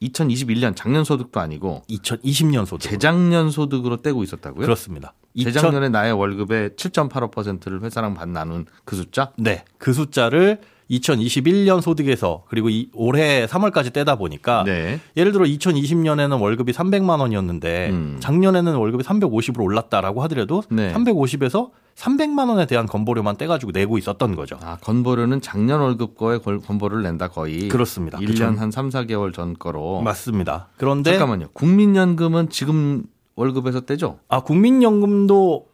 2021년 0.01 0.75
작년 0.75 1.03
소득도 1.03 1.39
아니고 1.39 1.81
2020년 1.89 2.65
소득 2.65 2.89
재작년 2.89 3.49
소득으로 3.49 3.97
떼고 3.97 4.23
있었다고요? 4.23 4.63
그렇습니다. 4.63 5.13
재작년에 5.37 5.89
나의 5.89 6.13
월급의 6.13 6.71
7.85%를 6.71 7.81
회사랑 7.81 8.13
반 8.13 8.33
나눈 8.33 8.65
그 8.85 8.95
숫자? 8.95 9.31
네. 9.37 9.65
그 9.77 9.93
숫자를 9.93 10.61
2021년 10.89 11.82
소득에서 11.82 12.44
그리고 12.48 12.70
이 12.70 12.89
올해 12.94 13.46
3월까지 13.46 13.94
떼다 13.94 14.15
보니까 14.15 14.63
네. 14.63 15.00
예를 15.15 15.32
들어 15.32 15.46
2020년에는 15.46 16.41
월급이 16.41 16.72
300만 16.72 17.20
원이었는데 17.20 17.89
음. 17.91 18.17
작년에는 18.20 18.75
월급이 18.75 19.03
350으로 19.03 19.62
올랐다라고 19.63 20.24
하더라도 20.24 20.63
네. 20.70 20.94
350에서 20.94 21.72
300만 21.96 22.50
원에 22.50 22.65
대한 22.67 22.86
건보료만 22.86 23.38
떼가지고 23.38 23.72
내고 23.72 23.98
있었던 23.98 24.36
거죠. 24.36 24.60
아, 24.62 24.77
건보료는 24.82 25.41
작년 25.41 25.82
월급 25.82 26.15
거에 26.15 26.38
건보료를 26.38 27.03
낸다 27.03 27.29
거의. 27.29 27.67
그렇습니다. 27.70 28.20
1년 28.20 28.25
그렇죠. 28.25 28.46
한 28.46 28.72
3, 28.72 28.89
4개월 28.89 29.34
전 29.34 29.56
거로. 29.56 30.01
맞습니다. 30.01 30.67
그런데 30.77 31.12
잠깐만요. 31.12 31.48
국민연금은 31.53 32.50
지금 32.50 33.03
월급에서 33.36 33.82
떼죠? 33.82 34.20
아, 34.27 34.41
국민연금도 34.41 35.67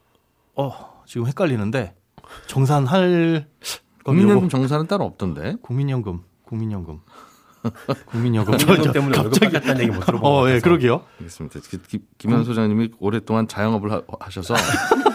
어, 0.56 1.02
지금 1.06 1.28
헷갈리는데 1.28 1.94
정산할 2.48 3.48
국민연금 4.04 4.50
정산은 4.50 4.88
따로 4.88 5.06
없던데. 5.06 5.56
국민연금, 5.62 6.22
국민연금. 6.44 7.00
국민연금. 8.08 8.58
저, 8.58 8.92
때문에 8.92 9.16
갑자기 9.16 9.56
했다는 9.56 9.82
얘기 9.82 9.92
못 9.92 10.06
들어본 10.06 10.30
어, 10.30 10.50
예, 10.50 10.60
그러게요. 10.60 11.04
알겠습니다. 11.20 11.60
김현 12.18 12.44
소장님이 12.44 12.92
오랫동안 13.00 13.48
자영업을 13.48 13.92
하, 13.92 14.02
셔서 14.30 14.56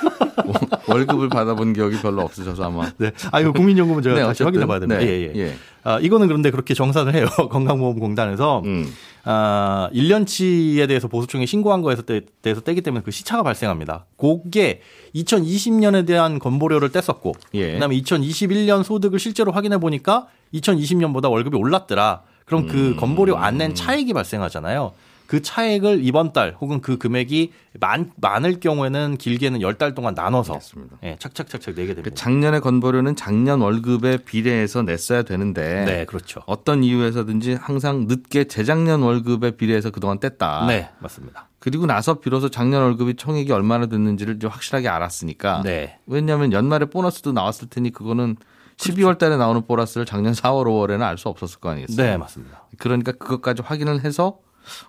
월급을 0.88 1.28
받아본 1.28 1.72
기억이 1.74 2.00
별로 2.00 2.22
없으셔서 2.22 2.64
아마. 2.64 2.90
네. 2.98 3.12
아, 3.30 3.40
이거 3.40 3.52
국민연금은 3.52 4.02
제가 4.02 4.16
네, 4.16 4.22
다시 4.22 4.42
확인해 4.42 4.66
봐야 4.66 4.78
됩니다. 4.80 5.00
네. 5.00 5.06
예, 5.08 5.32
예. 5.34 5.40
예. 5.40 5.54
아, 5.84 5.98
이거는 6.00 6.26
그런데 6.26 6.50
그렇게 6.50 6.74
정산을 6.74 7.14
해요. 7.14 7.26
건강보험공단에서. 7.50 8.62
음. 8.64 8.92
아, 9.24 9.90
1년치에 9.92 10.88
대해서 10.88 11.08
보수청에 11.08 11.44
신고한 11.44 11.82
거에 11.82 11.96
대해서 12.42 12.60
떼기 12.62 12.80
때문에 12.80 13.02
그 13.04 13.10
시차가 13.10 13.42
발생합니다. 13.42 14.06
그게 14.16 14.80
2020년에 15.14 16.06
대한 16.06 16.38
건보료를 16.38 16.88
뗐었고, 16.90 17.34
예. 17.54 17.74
그 17.74 17.78
다음에 17.80 17.96
2021년 18.00 18.82
소득을 18.82 19.18
실제로 19.18 19.52
확인해 19.52 19.78
보니까 19.78 20.26
2020년보다 20.54 21.30
월급이 21.30 21.56
올랐더라. 21.56 22.22
그럼 22.46 22.66
그 22.66 22.76
음. 22.92 22.96
건보료 22.96 23.36
안 23.36 23.58
낸 23.58 23.74
차익이 23.74 24.12
발생하잖아요. 24.14 24.92
그 25.28 25.42
차액을 25.42 26.00
이번 26.04 26.32
달 26.32 26.56
혹은 26.58 26.80
그 26.80 26.96
금액이 26.96 27.52
많, 27.80 28.10
많을 28.16 28.60
경우에는 28.60 29.18
길게는 29.18 29.60
10달 29.60 29.94
동안 29.94 30.14
나눠서 30.14 30.58
예, 31.02 31.16
착착착착 31.18 31.74
내게 31.74 31.88
됩니다. 31.88 32.08
그 32.08 32.14
작년의 32.14 32.62
건보료는 32.62 33.14
작년 33.14 33.60
월급에 33.60 34.24
비례해서 34.24 34.80
냈어야 34.82 35.22
되는데 35.24 35.84
네, 35.84 36.04
그렇죠. 36.06 36.40
어떤 36.46 36.82
이유에서든지 36.82 37.58
항상 37.60 38.06
늦게 38.08 38.44
재작년 38.44 39.02
월급에 39.02 39.52
비례해서 39.52 39.90
그동안 39.90 40.18
뗐다. 40.18 40.66
네, 40.66 40.88
맞습니다. 40.98 41.50
그리고 41.58 41.84
나서 41.84 42.20
비로소 42.20 42.48
작년 42.48 42.80
월급이 42.80 43.16
총액이 43.16 43.52
얼마나 43.52 43.84
됐는지를 43.84 44.38
좀 44.38 44.50
확실하게 44.50 44.88
알았으니까. 44.88 45.60
네. 45.62 45.98
왜냐하면 46.06 46.54
연말에 46.54 46.86
보너스도 46.86 47.32
나왔을 47.32 47.68
테니 47.68 47.92
그거는 47.92 48.36
그렇죠. 48.78 48.94
12월 48.94 49.18
달에 49.18 49.36
나오는 49.36 49.60
보너스를 49.66 50.06
작년 50.06 50.32
4월, 50.32 50.64
5월에는 50.64 51.02
알 51.02 51.18
수 51.18 51.28
없었을 51.28 51.60
거 51.60 51.68
아니겠어요? 51.68 52.06
네, 52.06 52.16
맞습니다. 52.16 52.62
그러니까 52.78 53.12
그것까지 53.12 53.60
확인을 53.60 54.04
해서 54.04 54.38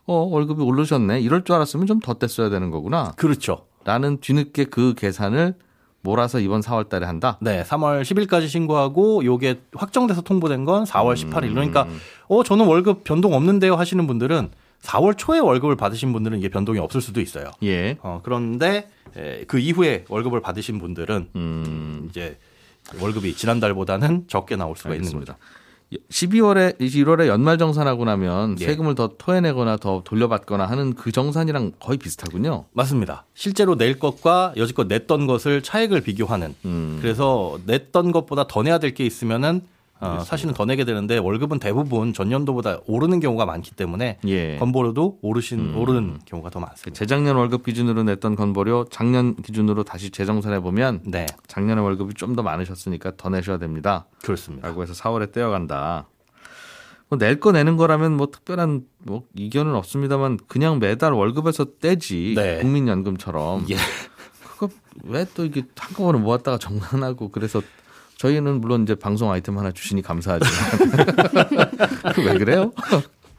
어, 0.06 0.14
월급이 0.14 0.62
오르셨네. 0.64 1.22
이럴 1.22 1.44
줄 1.44 1.56
알았으면 1.56 1.86
좀 1.88 2.00
더 2.00 2.14
뗐어야 2.16 2.50
되는 2.50 2.70
거구나. 2.72 3.14
그렇죠. 3.18 3.66
나는 3.86 4.20
뒤늦게 4.20 4.66
그 4.66 4.94
계산을 4.96 5.56
몰아서 6.02 6.40
이번 6.40 6.62
4월 6.62 6.88
달에 6.88 7.06
한다? 7.06 7.38
네, 7.42 7.64
3월 7.64 8.04
10일까지 8.04 8.48
신고하고 8.48 9.26
요게 9.26 9.60
확정돼서 9.74 10.22
통보된 10.22 10.64
건 10.66 10.86
4월 10.86 11.16
18일. 11.16 11.54
그러니까 11.54 11.88
어, 12.28 12.44
저는 12.44 12.66
월급 12.68 13.04
변동 13.04 13.34
없는데요 13.34 13.76
하시는 13.76 14.06
분들은 14.08 14.50
4월 14.82 15.18
초에 15.18 15.40
월급을 15.40 15.76
받으신 15.76 16.14
분들은 16.14 16.38
이게 16.40 16.48
변동이 16.48 16.80
없을 16.80 17.02
수도 17.02 17.20
있어요. 17.20 17.52
예. 17.64 17.98
어, 18.02 18.22
그런데 18.24 18.88
에, 19.18 19.44
그 19.46 19.60
이후에 19.60 20.06
월급을 20.08 20.40
받으신 20.40 20.80
분들은 20.80 21.30
음. 21.36 22.08
이제 22.10 22.38
월급이 23.02 23.36
지난달보다는 23.36 24.26
적게 24.28 24.56
나올 24.56 24.78
수가 24.78 24.92
알겠습니다. 24.92 25.20
있는 25.20 25.26
거죠. 25.26 25.38
12월에 26.12 26.80
1월에 26.80 27.28
연말 27.28 27.58
정산하고 27.58 28.06
나면 28.06 28.58
예. 28.60 28.66
세금을 28.66 28.94
더 28.96 29.12
토해내거나 29.18 29.78
더 29.78 30.02
돌려받거나 30.06 30.66
하는 30.66 30.94
그 30.94 31.12
정산이랑 31.12 31.72
거의 31.80 31.98
비슷하군요. 31.98 32.66
맞습니다. 32.74 33.26
실제로 33.34 33.76
낼 33.76 33.98
것과 33.98 34.54
여지껏 34.56 34.86
냈던 34.88 35.26
것을 35.26 35.64
차액을 35.64 36.02
비교하는. 36.02 36.54
음. 36.66 36.98
그래서 37.02 37.58
냈던 37.66 38.12
것보다 38.12 38.46
더 38.48 38.62
내야 38.64 38.78
될 38.78 38.94
게 38.94 39.06
있으면은 39.06 39.62
어, 40.02 40.20
사실은 40.26 40.54
더 40.54 40.64
내게 40.66 40.86
되는데 40.86 41.18
월급은 41.18 41.60
대부분 41.60 42.14
전년도보다 42.14 42.80
오르는 42.88 43.20
경우가 43.20 43.46
많기 43.46 43.72
때문에 43.72 44.20
예. 44.28 44.56
건보료도 44.58 45.20
오르신 45.22 45.60
음. 45.60 45.78
오르는 45.78 46.20
경우가 46.26 46.50
더 46.50 46.60
많습니다. 46.62 46.98
재작년 46.98 47.36
월급 47.36 47.66
기준으로 47.66 48.04
냈던 48.04 48.36
건보료 48.38 48.86
작년 48.90 49.36
기준으로 49.36 49.84
다시 49.84 50.10
재정산해 50.10 50.62
보면 50.62 51.02
네. 51.06 51.26
작년에 51.48 51.82
월급이 51.82 52.14
좀 52.14 52.30
더 52.36 52.44
많으셨으니까 52.44 53.14
더 53.18 53.30
내셔야 53.30 53.58
됩니다. 53.58 54.06
그렇습니다. 54.24 54.68
라고 54.68 54.84
해서 54.84 54.94
4월에 54.94 55.32
떼어간다. 55.34 56.08
뭐 57.10 57.18
낼 57.18 57.40
거 57.40 57.52
내는 57.52 57.76
거라면 57.76 58.16
뭐 58.16 58.28
특별한 58.28 58.84
뭐 59.00 59.24
이견은 59.36 59.74
없습니다만 59.74 60.38
그냥 60.48 60.78
매달 60.80 61.12
월급에서 61.14 61.66
떼지 61.82 62.36
네. 62.38 62.60
국민연금처럼 62.62 63.66
예. 63.72 63.76
그거 64.44 64.70
왜 65.04 65.26
또 65.34 65.44
이게 65.44 65.64
한꺼번에 65.76 66.20
모았다가 66.20 66.58
정산하고 66.60 67.30
그래서 67.30 67.62
저희는 68.20 68.60
물론 68.60 68.84
이제 68.84 68.96
방송 68.96 69.32
아이템 69.32 69.58
하나 69.58 69.72
주시니 69.72 70.02
감사하지만 70.02 70.52
왜 72.26 72.38
그래요? 72.38 72.74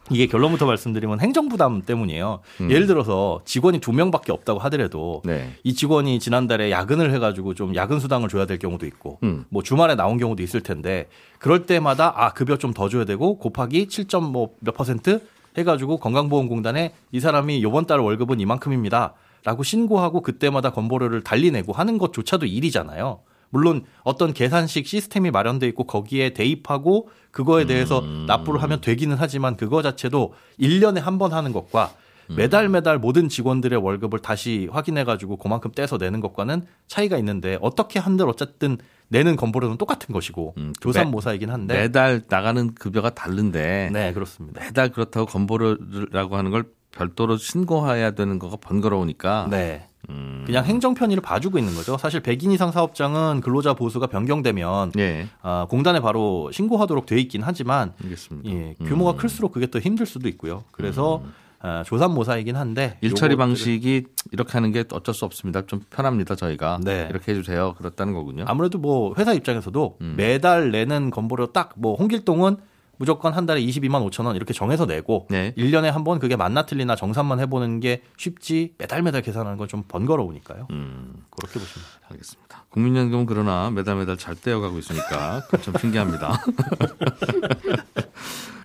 이게 0.09 0.25
결론부터 0.25 0.65
말씀드리면 0.65 1.19
행정 1.21 1.47
부담 1.49 1.83
때문이에요. 1.83 2.39
음. 2.61 2.71
예를 2.71 2.87
들어서 2.87 3.41
직원이 3.45 3.79
두 3.79 3.93
명밖에 3.93 4.31
없다고 4.31 4.59
하더라도 4.59 5.21
네. 5.23 5.53
이 5.63 5.73
직원이 5.73 6.19
지난달에 6.19 6.71
야근을 6.71 7.13
해가지고 7.13 7.53
좀 7.53 7.75
야근 7.75 7.99
수당을 7.99 8.27
줘야 8.27 8.45
될 8.47 8.57
경우도 8.57 8.87
있고 8.87 9.19
음. 9.23 9.45
뭐 9.49 9.61
주말에 9.61 9.93
나온 9.95 10.17
경우도 10.17 10.41
있을 10.41 10.61
텐데 10.61 11.07
그럴 11.39 11.65
때마다 11.67 12.11
아 12.15 12.33
급여 12.33 12.57
좀 12.57 12.73
더 12.73 12.89
줘야 12.89 13.05
되고 13.05 13.37
곱하기 13.37 13.85
7점 13.85 14.31
뭐 14.31 14.49
몇 14.61 14.73
퍼센트 14.75 15.21
해가지고 15.57 15.97
건강보험공단에 15.97 16.93
이 17.11 17.19
사람이 17.19 17.61
요번 17.61 17.85
달 17.85 17.99
월급은 17.99 18.39
이만큼입니다. 18.39 19.13
라고 19.43 19.63
신고하고 19.63 20.21
그때마다 20.21 20.71
건보료를 20.71 21.21
달리 21.23 21.51
내고 21.51 21.73
하는 21.73 21.97
것조차도 21.97 22.45
일이잖아요. 22.45 23.19
물론 23.51 23.83
어떤 24.03 24.33
계산식 24.33 24.87
시스템이 24.87 25.29
마련돼 25.29 25.67
있고 25.67 25.83
거기에 25.83 26.31
대입하고 26.31 27.09
그거에 27.31 27.65
대해서 27.65 27.99
음. 27.99 28.25
납부를 28.27 28.61
하면 28.63 28.81
되기는 28.81 29.15
하지만 29.19 29.55
그거 29.55 29.81
자체도 29.83 30.33
1년에 30.59 30.99
한 30.99 31.17
번 31.19 31.33
하는 31.33 31.51
것과 31.53 31.91
음. 32.29 32.35
매달 32.37 32.69
매달 32.69 32.97
모든 32.97 33.29
직원들의 33.29 33.77
월급을 33.83 34.19
다시 34.19 34.67
확인해 34.71 35.03
가지고 35.03 35.37
그만큼 35.37 35.69
떼서 35.71 35.97
내는 35.97 36.19
것과는 36.21 36.65
차이가 36.87 37.17
있는데 37.17 37.57
어떻게 37.61 37.99
한들 37.99 38.27
어쨌든 38.27 38.77
내는 39.09 39.35
건보료는 39.35 39.77
똑같은 39.77 40.13
것이고 40.13 40.53
음, 40.57 40.71
그 40.79 40.83
조산모사이긴 40.93 41.49
한데 41.49 41.73
매달 41.75 42.21
나가는 42.29 42.73
급여가 42.73 43.09
다른데 43.09 43.89
네 43.91 44.13
그렇습니다. 44.13 44.63
매달 44.63 44.89
그렇다고 44.89 45.25
건보료라고 45.25 46.37
하는 46.37 46.51
걸 46.51 46.63
별도로 46.91 47.35
신고해야 47.37 48.11
되는 48.11 48.39
거가 48.39 48.57
번거로우니까 48.61 49.47
네. 49.49 49.87
음. 50.11 50.43
그냥 50.45 50.65
행정 50.65 50.93
편의를 50.93 51.21
봐주고 51.21 51.57
있는 51.57 51.73
거죠. 51.75 51.97
사실 51.97 52.21
100인 52.21 52.51
이상 52.51 52.71
사업장은 52.71 53.41
근로자 53.41 53.73
보수가 53.73 54.07
변경되면 54.07 54.91
예. 54.97 55.27
아, 55.41 55.65
공단에 55.69 55.99
바로 55.99 56.51
신고하도록 56.51 57.05
돼 57.05 57.19
있긴 57.19 57.41
하지만 57.43 57.93
알겠습니다. 58.03 58.49
예, 58.49 58.75
규모가 58.85 59.11
음. 59.11 59.17
클수록 59.17 59.51
그게 59.51 59.69
더 59.69 59.79
힘들 59.79 60.05
수도 60.05 60.27
있고요. 60.29 60.63
그래서 60.71 61.21
음. 61.23 61.33
아, 61.63 61.83
조산모사이긴 61.85 62.55
한데 62.55 62.97
일처리 63.01 63.35
방식이 63.35 64.05
이렇게 64.31 64.51
하는 64.53 64.71
게 64.71 64.83
어쩔 64.93 65.13
수 65.13 65.25
없습니다. 65.25 65.65
좀 65.67 65.81
편합니다. 65.91 66.35
저희가 66.35 66.79
네. 66.83 67.07
이렇게 67.11 67.31
해주세요. 67.33 67.75
그렇다는 67.77 68.13
거군요. 68.13 68.45
아무래도 68.47 68.79
뭐 68.79 69.13
회사 69.19 69.31
입장에서도 69.33 69.97
음. 70.01 70.15
매달 70.17 70.71
내는 70.71 71.11
건보료 71.11 71.47
딱 71.53 71.73
뭐 71.75 71.95
홍길동은 71.95 72.57
무조건 73.01 73.33
한 73.33 73.47
달에 73.47 73.59
22만 73.61 74.07
5천 74.11 74.27
원 74.27 74.35
이렇게 74.35 74.53
정해서 74.53 74.85
내고 74.85 75.25
네. 75.31 75.55
1년에 75.57 75.85
한 75.89 76.03
번 76.03 76.19
그게 76.19 76.35
맞나 76.35 76.67
틀리나 76.67 76.95
정산만 76.95 77.39
해보는 77.39 77.79
게 77.79 78.03
쉽지 78.15 78.75
매달 78.77 79.01
매달 79.01 79.23
계산하는 79.23 79.57
건 79.57 79.67
좀 79.67 79.83
번거로우니까요. 79.87 80.67
음. 80.69 81.15
그렇게 81.31 81.59
보시면 81.59 81.85
알겠습니다. 82.11 82.65
국민연금 82.69 83.25
그러나 83.25 83.71
매달 83.71 83.95
매달 83.95 84.17
잘 84.17 84.35
떼어가고 84.35 84.77
있으니까 84.79 85.41
좀 85.63 85.73
신기합니다. 85.79 86.43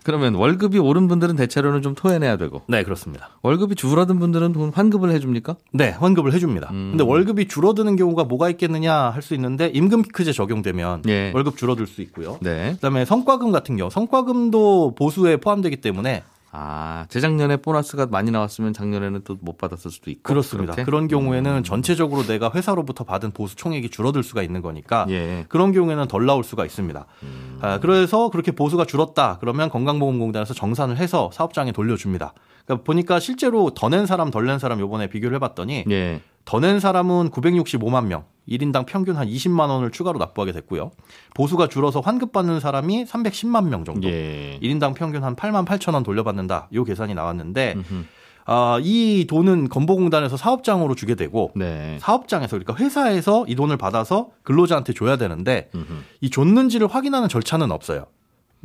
그러면 0.03 0.35
월급이 0.37 0.79
오른 0.79 1.09
분들은 1.09 1.35
대체로는 1.35 1.83
좀 1.83 1.97
토해내야 1.97 2.37
되고. 2.37 2.63
네, 2.69 2.85
그렇습니다. 2.85 3.31
월급이 3.43 3.75
줄어든 3.75 4.21
분들은 4.21 4.53
돈 4.53 4.71
환급을 4.73 5.11
해줍니까? 5.11 5.57
네, 5.73 5.91
환급을 5.91 6.33
해줍니다. 6.33 6.69
음. 6.71 6.91
근데 6.93 7.03
월급이 7.03 7.49
줄어드는 7.49 7.97
경우가 7.97 8.23
뭐가 8.25 8.49
있겠느냐 8.51 8.95
할 8.95 9.21
수 9.23 9.35
있는데 9.35 9.67
임금 9.75 10.03
피크제 10.03 10.31
적용되면 10.33 11.03
네. 11.03 11.33
월급 11.35 11.57
줄어들 11.57 11.89
수 11.89 12.03
있고요. 12.03 12.39
네. 12.41 12.75
그다음에 12.75 13.05
성과금 13.05 13.51
같은 13.51 13.77
경우 13.77 13.91
성과금도 13.91 14.95
보수에 14.97 15.39
포함되기 15.39 15.79
때문에 15.81 16.23
아, 16.59 17.05
재작년에 17.11 17.59
보너스가 17.59 18.07
많이 18.07 18.31
나왔으면 18.31 18.73
작년에는 18.73 19.21
또 19.25 19.37
못 19.43 19.59
받았을 19.59 19.91
수도 19.91 20.11
있고. 20.11 20.23
그렇습니다. 20.23 20.73
그렇게? 20.73 20.85
그런 20.85 21.07
경우에는 21.09 21.59
음. 21.59 21.63
전체적으로 21.63 22.23
내가 22.23 22.51
회사로부터 22.55 23.05
받은 23.05 23.33
보수 23.33 23.55
총액이 23.55 23.91
줄어들 23.91 24.23
수가 24.23 24.43
있는 24.43 24.63
거니까 24.63 25.05
예. 25.11 25.45
그런 25.51 25.73
경우에는 25.73 26.09
덜 26.09 26.25
나올 26.25 26.43
수가 26.43 26.65
있습니다. 26.65 27.05
음. 27.23 27.59
아, 27.61 27.79
그래서 27.79 28.31
그렇게 28.31 28.53
보수가 28.53 28.87
줄었다. 28.87 29.37
그러면 29.41 29.69
건강보험공단에서 29.69 30.55
정산을 30.55 30.97
해서 30.97 31.31
사업장에 31.35 31.73
돌려줍니다. 31.73 32.33
그러니까 32.65 32.85
보니까 32.85 33.21
실제로 33.21 33.71
더 33.71 33.89
낸 33.91 34.07
사람 34.07 34.31
덜 34.31 34.47
낸 34.47 34.59
사람 34.59 34.81
요번에 34.81 35.09
비교를 35.09 35.35
해봤더니 35.37 35.85
예. 35.91 36.21
더 36.47 36.61
낸 36.61 36.79
사람은 36.81 37.31
965만 37.31 38.07
명, 38.07 38.25
1인당 38.49 38.87
평균 38.87 39.17
한 39.17 39.26
20만 39.29 39.69
원을 39.69 39.91
추가로 39.91 40.19
납부하게 40.21 40.53
됐고요. 40.53 40.93
보수가 41.35 41.67
줄어서 41.67 42.00
환급 42.00 42.31
받는 42.33 42.61
사람이 42.61 43.05
310만 43.05 43.69
명 43.69 43.85
정도. 43.85 44.09
예. 44.09 44.59
1인당 44.62 44.95
평균 44.95 45.25
한 45.25 45.35
8만 45.35 45.67
8천 45.67 45.93
원 45.95 46.05
돌려받는다. 46.05 46.69
요 46.73 46.85
계산이 46.85 47.15
나왔는데 47.15 47.75
아, 48.45 48.79
이 48.81 49.26
돈은 49.29 49.69
건보공단에서 49.69 50.37
사업장으로 50.37 50.95
주게 50.95 51.17
되고 51.17 51.50
네. 51.57 51.99
사업장에서 52.00 52.57
그러니까 52.57 52.76
회사에서 52.76 53.45
이 53.49 53.57
돈을 53.57 53.76
받아서 53.76 54.29
근로자한테 54.45 54.93
줘야 54.93 55.17
되는데 55.17 55.69
음흠. 55.75 55.93
이 56.21 56.31
줬는지를 56.31 56.87
확인하는 56.87 57.29
절차는 57.29 57.73
없어요. 57.73 58.07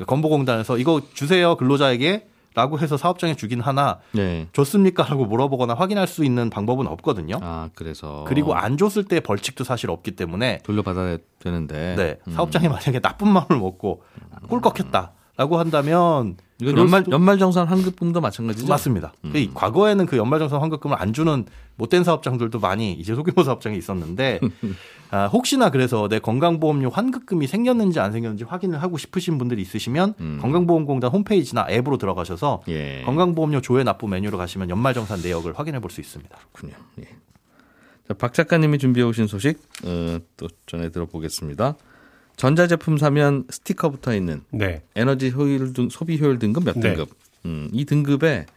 건보공단에서 0.05 0.77
이거 0.77 1.01
주세요 1.15 1.55
근로자에게 1.57 2.27
라고 2.53 2.79
해서 2.79 2.97
사업장에 2.97 3.35
주긴 3.35 3.61
하나 3.61 3.99
네. 4.11 4.47
줬습니까? 4.51 5.03
라고 5.03 5.25
물어보거나 5.25 5.73
확인할 5.73 6.07
수 6.07 6.25
있는 6.25 6.49
방법은 6.49 6.85
없거든요. 6.87 7.37
아, 7.41 7.69
그래서. 7.75 8.25
그리고 8.27 8.55
안 8.55 8.77
줬을 8.77 9.05
때 9.05 9.19
벌칙도 9.21 9.63
사실 9.63 9.89
없기 9.89 10.11
때문에. 10.11 10.59
돌려받아야 10.63 11.17
되는데. 11.39 11.95
네. 11.95 12.17
음. 12.27 12.33
사업장이 12.33 12.67
만약에 12.67 12.99
나쁜 12.99 13.29
마음을 13.29 13.57
먹고 13.57 14.03
꿀꺽했다. 14.49 15.13
라고 15.37 15.57
한다면 15.57 16.37
이건 16.61 16.77
연말 16.77 17.03
연말정산 17.09 17.65
환급금도 17.67 18.21
마찬가지죠. 18.21 18.67
맞습니다. 18.67 19.13
음. 19.25 19.33
과거에는 19.53 20.05
그 20.05 20.15
연말정산 20.17 20.61
환급금을 20.61 20.95
안 20.99 21.11
주는 21.11 21.45
못된 21.75 22.03
사업장들도 22.03 22.59
많이 22.59 22.93
이제 22.93 23.15
소규모 23.15 23.41
사업장이 23.43 23.77
있었는데 23.77 24.39
아, 25.09 25.25
혹시나 25.25 25.71
그래서 25.71 26.07
내 26.07 26.19
건강보험료 26.19 26.89
환급금이 26.91 27.47
생겼는지 27.47 27.99
안 27.99 28.11
생겼는지 28.11 28.43
확인을 28.43 28.81
하고 28.81 28.97
싶으신 28.97 29.39
분들이 29.39 29.61
있으시면 29.63 30.13
음. 30.19 30.37
건강보험공단 30.41 31.09
홈페이지나 31.09 31.65
앱으로 31.69 31.97
들어가셔서 31.97 32.61
예. 32.69 33.01
건강보험료 33.05 33.61
조회 33.61 33.83
납부 33.83 34.07
메뉴로 34.07 34.37
가시면 34.37 34.69
연말정산 34.69 35.21
내역을 35.21 35.57
확인해 35.57 35.79
볼 35.79 35.89
수 35.91 35.99
있습니다. 35.99 36.37
그렇군요. 36.53 36.75
예. 36.99 37.07
자, 38.07 38.13
박 38.13 38.33
작가님이 38.33 38.77
준비해 38.77 39.05
오신 39.05 39.27
소식 39.27 39.59
어, 39.83 40.19
또 40.37 40.47
전해 40.67 40.89
들어보겠습니다. 40.91 41.75
전자제품 42.41 42.97
사면 42.97 43.43
스티커 43.51 43.91
붙어 43.91 44.15
있는 44.15 44.41
네. 44.49 44.81
에너지 44.95 45.29
효율 45.29 45.73
등 45.73 45.89
소비 45.89 46.19
효율 46.19 46.39
등급 46.39 46.63
몇 46.63 46.73
네. 46.73 46.95
등급. 46.95 47.09
음, 47.45 47.69
이 47.71 47.85
등급에 47.85 48.47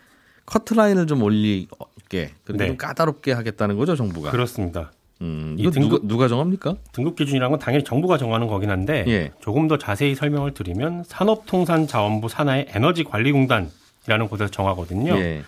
커트라인을 0.46 1.06
좀 1.06 1.22
올리게 1.22 2.30
그리고 2.44 2.56
네. 2.56 2.68
좀 2.68 2.78
까다롭게 2.78 3.32
하겠다는 3.32 3.76
거죠 3.76 3.94
정부가. 3.94 4.30
그렇습니다. 4.30 4.90
음, 5.20 5.56
이 5.58 5.70
등급, 5.70 6.00
누가, 6.00 6.08
누가 6.08 6.28
정합니까? 6.28 6.76
등급 6.92 7.14
기준이라는 7.14 7.50
건 7.50 7.58
당연히 7.58 7.84
정부가 7.84 8.16
정하는 8.16 8.46
거긴 8.46 8.70
한데 8.70 9.04
예. 9.06 9.32
조금 9.42 9.68
더 9.68 9.76
자세히 9.76 10.14
설명을 10.14 10.54
드리면 10.54 11.04
산업통상자원부 11.06 12.30
산하의 12.30 12.68
에너지관리공단이라는 12.70 14.28
곳에서 14.30 14.50
정하거든요. 14.50 15.14
예. 15.18 15.42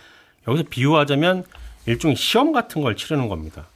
여기서 0.46 0.64
비유하자면 0.68 1.44
일종의 1.86 2.16
시험 2.16 2.52
같은 2.52 2.82
걸 2.82 2.96
치르는 2.96 3.30
겁니다. 3.30 3.66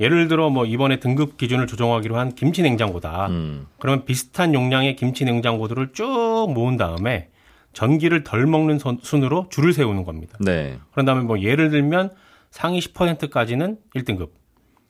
예를 0.00 0.28
들어 0.28 0.50
뭐 0.50 0.64
이번에 0.66 0.98
등급 0.98 1.36
기준을 1.36 1.66
조정하기로 1.66 2.16
한 2.16 2.34
김치 2.34 2.62
냉장고다. 2.62 3.28
음. 3.28 3.66
그러면 3.78 4.04
비슷한 4.04 4.54
용량의 4.54 4.96
김치 4.96 5.24
냉장고들을 5.24 5.92
쭉 5.92 6.50
모은 6.52 6.76
다음에 6.76 7.28
전기를 7.72 8.24
덜 8.24 8.46
먹는 8.46 8.78
순으로 9.02 9.48
줄을 9.50 9.72
세우는 9.72 10.04
겁니다. 10.04 10.36
네. 10.40 10.78
그런 10.92 11.06
다음에 11.06 11.22
뭐 11.22 11.40
예를 11.40 11.70
들면 11.70 12.10
상위 12.50 12.78
10%까지는 12.78 13.78
1등급, 13.96 14.30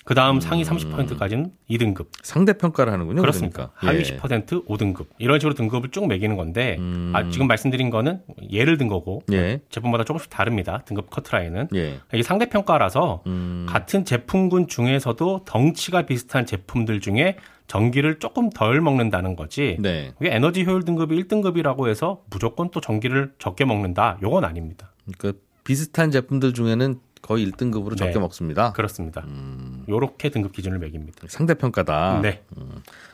그 0.05 0.15
다음 0.15 0.37
음. 0.37 0.41
상위 0.41 0.63
30%까지는 0.65 1.51
2등급. 1.71 2.09
상대평가를 2.23 2.93
하는군요. 2.93 3.23
그렇습니까? 3.23 3.71
그러니까. 3.79 3.87
하위 3.87 3.99
예. 3.99 4.03
10% 4.19 4.67
5등급. 4.67 5.07
이런 5.19 5.41
식으로 5.41 5.55
등급을 5.55 5.91
쭉 5.91 6.07
매기는 6.07 6.37
건데, 6.37 6.77
음. 6.79 7.13
아, 7.15 7.29
지금 7.31 7.47
말씀드린 7.47 7.89
거는 7.89 8.21
예를 8.51 8.77
든 8.77 8.89
거고, 8.89 9.23
예. 9.33 9.61
제품마다 9.71 10.05
조금씩 10.05 10.29
다릅니다. 10.29 10.83
등급 10.85 11.09
커트라인은. 11.09 11.69
예. 11.75 11.99
이게 12.13 12.23
상대평가라서, 12.23 13.23
음. 13.27 13.67
같은 13.69 14.05
제품군 14.05 14.69
중에서도 14.69 15.45
덩치가 15.47 16.03
비슷한 16.03 16.45
제품들 16.45 17.01
중에 17.01 17.37
전기를 17.67 18.19
조금 18.19 18.51
덜 18.51 18.83
먹는다는 18.83 19.37
거지. 19.37 19.77
네. 19.81 20.13
그게 20.19 20.35
에너지 20.35 20.65
효율 20.65 20.83
등급이 20.85 21.19
1등급이라고 21.25 21.89
해서 21.89 22.23
무조건 22.29 22.71
또 22.71 22.83
전기를 22.83 23.33
적게 23.39 23.65
먹는다. 23.65 24.19
요건 24.23 24.45
아닙니다. 24.45 24.93
그러니까 25.17 25.41
비슷한 25.65 26.11
제품들 26.11 26.53
중에는 26.53 27.01
거의 27.25 27.51
1등급으로 27.51 27.91
네. 27.93 27.97
적게 27.97 28.19
먹습니다. 28.19 28.73
그렇습니다. 28.73 29.23
음. 29.27 29.83
요렇게 29.89 30.29
등급 30.29 30.53
기준을 30.53 30.79
매깁니다. 30.79 31.27
상대평가다. 31.27 32.21
네. 32.21 32.43
음. 32.59 32.71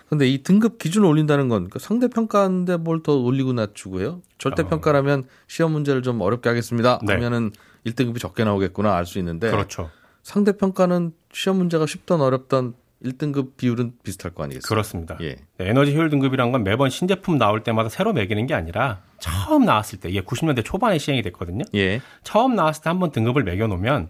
근데 0.08 0.28
이 0.28 0.42
등급 0.42 0.78
기준을 0.78 1.06
올린다는 1.06 1.48
건그 1.48 1.78
상대평가인데 1.78 2.78
뭘 2.78 3.02
더 3.04 3.14
올리고 3.16 3.52
낮추고 3.52 4.00
해요? 4.00 4.20
절대평가라면 4.38 5.20
어. 5.20 5.24
시험 5.46 5.70
문제를 5.72 6.02
좀 6.02 6.20
어렵게 6.20 6.48
하겠습니다. 6.48 6.98
네. 7.06 7.12
하면은 7.14 7.52
1등급이 7.86 8.18
적게 8.18 8.42
나오겠구나 8.42 8.96
알 8.96 9.06
수 9.06 9.18
있는데. 9.20 9.48
그렇죠. 9.48 9.90
상대평가는 10.24 11.12
시험 11.32 11.58
문제가 11.58 11.86
쉽던 11.86 12.20
어렵던 12.20 12.74
1등급 13.04 13.56
비율은 13.56 13.92
비슷할 14.02 14.32
거 14.34 14.44
아니겠어요? 14.44 14.68
그렇습니다. 14.68 15.16
예. 15.22 15.36
네, 15.58 15.68
에너지 15.70 15.94
효율 15.94 16.10
등급이란 16.10 16.52
건 16.52 16.64
매번 16.64 16.90
신제품 16.90 17.38
나올 17.38 17.62
때마다 17.62 17.88
새로 17.88 18.12
매기는 18.12 18.46
게 18.46 18.54
아니라 18.54 19.00
처음 19.18 19.64
나왔을 19.64 20.00
때, 20.00 20.10
이게 20.10 20.20
90년대 20.20 20.64
초반에 20.64 20.98
시행이 20.98 21.22
됐거든요. 21.22 21.64
예. 21.74 22.00
처음 22.24 22.54
나왔을 22.54 22.82
때 22.82 22.90
한 22.90 22.98
번 23.00 23.10
등급을 23.12 23.42
매겨 23.44 23.66
놓으면 23.66 24.08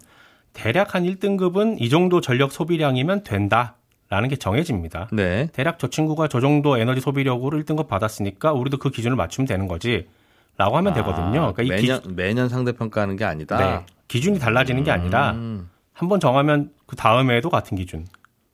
대략 0.53 0.95
한 0.95 1.05
1등급은 1.05 1.77
이 1.81 1.89
정도 1.89 2.21
전력 2.21 2.53
소비량이면 2.53 3.23
된다. 3.25 3.77
라는 4.09 4.29
게 4.29 4.35
정해집니다. 4.35 5.09
네. 5.13 5.47
대략 5.53 5.79
저 5.79 5.87
친구가 5.87 6.27
저 6.27 6.41
정도 6.41 6.77
에너지 6.77 7.01
소비력으로 7.01 7.57
1등급 7.63 7.87
받았으니까 7.87 8.53
우리도 8.53 8.79
그 8.79 8.91
기준을 8.91 9.17
맞추면 9.17 9.47
되는 9.47 9.69
거지. 9.69 10.09
라고 10.57 10.77
하면 10.79 10.93
아, 10.93 10.97
되거든요. 10.97 11.53
그러니까 11.55 11.77
매년, 11.77 12.03
기... 12.03 12.09
매년 12.09 12.49
상대평가하는 12.49 13.15
게 13.15 13.25
아니다. 13.25 13.57
네. 13.57 13.87
기준이 14.09 14.41
달라지는 14.41 14.83
게 14.83 14.91
아니라 14.91 15.31
음. 15.35 15.71
한번 15.93 16.19
정하면 16.19 16.73
그 16.87 16.97
다음에도 16.97 17.51
같은 17.51 17.77
기준, 17.77 18.05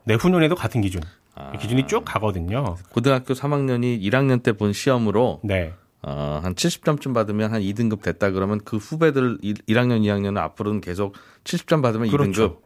내후년에도 0.07 0.55
같은 0.55 0.81
기준. 0.81 1.03
아. 1.35 1.53
기준이 1.53 1.87
쭉 1.87 2.03
가거든요. 2.05 2.77
고등학교 2.91 3.35
3학년이 3.35 4.01
1학년 4.03 4.43
때 4.43 4.53
본 4.53 4.73
시험으로 4.73 5.41
네. 5.45 5.75
어, 6.03 6.41
한 6.43 6.55
70점쯤 6.55 7.13
받으면 7.13 7.53
한 7.53 7.61
2등급 7.61 8.01
됐다 8.03 8.31
그러면 8.31 8.61
그 8.65 8.77
후배들 8.79 9.39
1 9.43 9.79
학년, 9.79 10.01
2학년은 10.03 10.39
앞으로는 10.39 10.81
계속 10.81 11.15
70점 11.45 11.83
받으면 11.83 12.09
그렇죠. 12.09 12.61
2등급. 12.61 12.66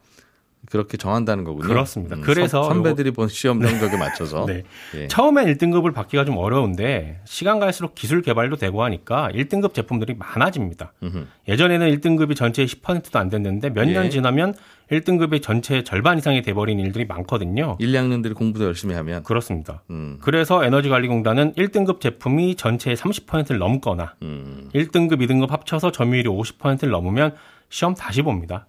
그렇게 0.68 0.96
정한다는 0.96 1.44
거군요. 1.44 1.66
그렇습니다. 1.66 2.16
음, 2.16 2.20
그래서 2.20 2.62
선배들이 2.64 3.12
본 3.12 3.28
시험 3.28 3.62
성적에 3.62 3.96
맞춰서 3.96 4.44
네. 4.46 4.62
예. 4.94 5.08
처음엔 5.08 5.46
1등급을 5.54 5.94
받기가 5.94 6.24
좀 6.24 6.36
어려운데 6.36 7.20
시간 7.24 7.58
갈수록 7.58 7.94
기술 7.94 8.22
개발도 8.22 8.56
되고 8.56 8.82
하니까 8.84 9.30
1등급 9.32 9.74
제품들이 9.74 10.14
많아집니다. 10.14 10.92
음흠. 11.02 11.26
예전에는 11.48 11.90
1등급이 11.96 12.36
전체의 12.36 12.68
10%도 12.68 13.18
안 13.18 13.30
됐는데 13.30 13.70
몇년 13.70 14.06
예. 14.06 14.10
지나면 14.10 14.54
1등급의 14.90 15.40
전체 15.40 15.82
절반 15.82 16.18
이상이 16.18 16.42
돼버린 16.42 16.78
일들이 16.78 17.04
많거든요. 17.06 17.76
1, 17.78 17.92
2학년들이 17.92 18.34
공부도 18.34 18.64
열심히 18.66 18.94
하면 18.96 19.22
그렇습니다. 19.22 19.82
음. 19.90 20.18
그래서 20.20 20.64
에너지관리공단은 20.64 21.54
1등급 21.54 22.00
제품이 22.00 22.56
전체의 22.56 22.96
30%를 22.96 23.58
넘거나 23.58 24.14
음. 24.22 24.68
1등급, 24.74 25.20
2등급 25.20 25.50
합쳐서 25.50 25.92
점유율이 25.92 26.28
50%를 26.28 26.90
넘으면 26.90 27.34
시험 27.68 27.94
다시 27.94 28.22
봅니다. 28.22 28.66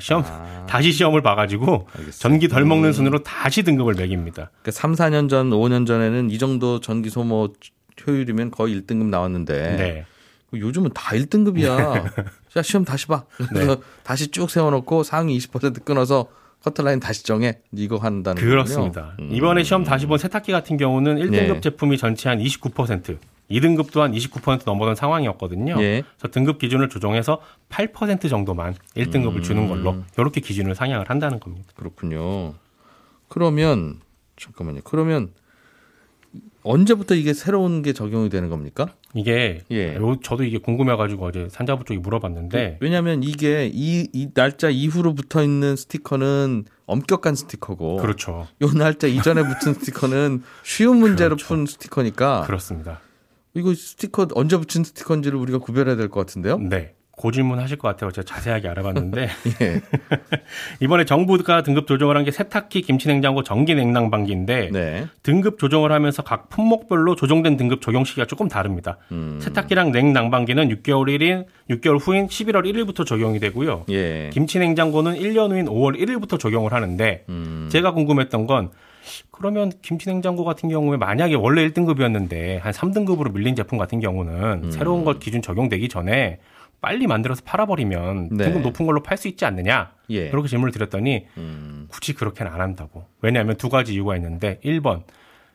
시험 0.00 0.22
아. 0.26 0.66
다시 0.66 0.92
시험을 0.92 1.22
봐가지고 1.22 1.86
알겠습니다. 1.88 2.18
전기 2.18 2.48
덜 2.48 2.64
먹는 2.64 2.90
음. 2.90 2.92
순으로 2.92 3.22
다시 3.22 3.62
등급을 3.62 3.94
매깁니다. 3.94 4.50
그러니까 4.62 4.70
3, 4.70 4.92
4년 4.94 5.28
전, 5.28 5.50
5년 5.50 5.86
전에는 5.86 6.30
이 6.30 6.38
정도 6.38 6.80
전기 6.80 7.10
소모 7.10 7.52
효율이면 8.06 8.50
거의 8.50 8.80
1등급 8.80 9.06
나왔는데 9.06 9.76
네. 9.76 10.06
요즘은 10.54 10.90
다 10.94 11.14
1등급이야. 11.16 12.12
자 12.52 12.62
시험 12.62 12.84
다시 12.84 13.06
봐. 13.06 13.24
그래서 13.48 13.76
네. 13.76 13.80
다시 14.02 14.28
쭉 14.28 14.50
세워놓고 14.50 15.02
상위 15.02 15.36
20% 15.38 15.84
끊어서 15.84 16.28
커트라인 16.64 16.98
다시 17.00 17.22
정해 17.24 17.58
이거 17.72 17.96
한다는 17.96 18.40
거요 18.40 18.50
그렇습니다. 18.50 19.14
음. 19.20 19.28
이번에 19.30 19.62
시험 19.62 19.84
다시 19.84 20.06
본 20.06 20.18
세탁기 20.18 20.52
같은 20.52 20.76
경우는 20.76 21.16
1등급 21.16 21.52
네. 21.54 21.60
제품이 21.60 21.96
전체 21.98 22.28
한 22.28 22.38
29%, 22.38 23.18
2등급 23.50 23.92
또한 23.92 24.12
29% 24.12 24.62
넘어선 24.64 24.94
상황이었거든요. 24.94 25.76
예. 25.80 26.02
그래서 26.18 26.32
등급 26.32 26.58
기준을 26.58 26.88
조정해서 26.88 27.40
8% 27.68 28.28
정도만 28.28 28.74
1등급을 28.96 29.36
음. 29.36 29.42
주는 29.42 29.68
걸로 29.68 30.02
이렇게 30.18 30.40
기준을 30.40 30.74
상향을 30.74 31.08
한다는 31.08 31.40
겁니다. 31.40 31.68
그렇군요. 31.74 32.54
그러면 33.28 34.00
잠깐만요. 34.36 34.80
그러면 34.84 35.30
언제부터 36.62 37.14
이게 37.14 37.32
새로운 37.32 37.82
게 37.82 37.92
적용이 37.92 38.28
되는 38.28 38.48
겁니까? 38.48 38.88
이게 39.14 39.62
예. 39.70 39.98
저도 40.22 40.44
이게 40.44 40.58
궁금해가지고 40.58 41.24
어제 41.24 41.48
산자부 41.48 41.84
쪽에 41.84 41.98
물어봤는데 42.00 42.78
왜냐하면 42.80 43.22
이게 43.22 43.70
이, 43.72 44.08
이 44.12 44.28
날짜 44.34 44.68
이후로 44.68 45.14
붙어 45.14 45.42
있는 45.42 45.76
스티커는 45.76 46.64
엄격한 46.86 47.34
스티커고 47.36 47.96
그렇죠. 47.96 48.48
요 48.62 48.72
날짜 48.72 49.06
이전에 49.06 49.42
붙은 49.42 49.74
스티커는 49.80 50.42
쉬운 50.64 50.98
문제로 50.98 51.36
그렇죠. 51.36 51.46
푼 51.46 51.66
스티커니까 51.66 52.42
그렇습니다. 52.42 53.00
이거 53.56 53.72
스티커 53.74 54.28
언제 54.34 54.56
붙인 54.58 54.84
스티커인지를 54.84 55.38
우리가 55.38 55.58
구별해야 55.58 55.96
될 55.96 56.08
것 56.10 56.20
같은데요? 56.20 56.58
네. 56.58 56.92
고질문 57.12 57.58
하실 57.58 57.78
것 57.78 57.88
같아요. 57.88 58.10
제가 58.10 58.26
자세하게 58.26 58.68
알아봤는데 58.68 59.28
예. 59.62 59.80
이번에 60.80 61.06
정부가 61.06 61.62
등급 61.62 61.86
조정을 61.86 62.14
한 62.14 62.24
게 62.26 62.30
세탁기, 62.30 62.82
김치냉장고, 62.82 63.42
전기냉난방기인데 63.42 64.68
네. 64.70 65.06
등급 65.22 65.58
조정을 65.58 65.92
하면서 65.92 66.22
각 66.22 66.50
품목별로 66.50 67.14
조정된 67.16 67.56
등급 67.56 67.80
적용 67.80 68.04
시기가 68.04 68.26
조금 68.26 68.48
다릅니다. 68.48 68.98
음. 69.12 69.38
세탁기랑 69.40 69.92
냉난방기는 69.92 70.68
6개월 70.68 71.06
1인 71.18 71.46
6개월 71.70 71.98
후인 71.98 72.26
11월 72.26 72.70
1일부터 72.70 73.06
적용이 73.06 73.40
되고요. 73.40 73.86
예. 73.88 74.28
김치냉장고는 74.34 75.14
1년 75.14 75.52
후인 75.52 75.66
5월 75.66 75.98
1일부터 75.98 76.38
적용을 76.38 76.74
하는데 76.74 77.24
음. 77.30 77.68
제가 77.72 77.92
궁금했던 77.92 78.46
건 78.46 78.68
그러면 79.30 79.72
김치 79.82 80.08
냉장고 80.08 80.44
같은 80.44 80.68
경우에 80.68 80.96
만약에 80.96 81.34
원래 81.34 81.66
1등급이었는데 81.68 82.60
한 82.60 82.72
3등급으로 82.72 83.32
밀린 83.32 83.54
제품 83.54 83.78
같은 83.78 84.00
경우는 84.00 84.64
음. 84.64 84.70
새로운 84.70 85.04
것 85.04 85.20
기준 85.20 85.42
적용되기 85.42 85.88
전에 85.88 86.38
빨리 86.80 87.06
만들어서 87.06 87.42
팔아버리면 87.44 88.28
네. 88.32 88.44
등급 88.44 88.62
높은 88.62 88.86
걸로 88.86 89.02
팔 89.02 89.16
수 89.16 89.28
있지 89.28 89.44
않느냐 89.44 89.92
예. 90.10 90.28
그렇게 90.30 90.48
질문을 90.48 90.72
드렸더니 90.72 91.26
음. 91.36 91.86
굳이 91.88 92.12
그렇게는 92.12 92.52
안 92.52 92.60
한다고 92.60 93.06
왜냐하면 93.22 93.56
두 93.56 93.68
가지 93.68 93.94
이유가 93.94 94.14
있는데 94.16 94.60
1번 94.64 95.02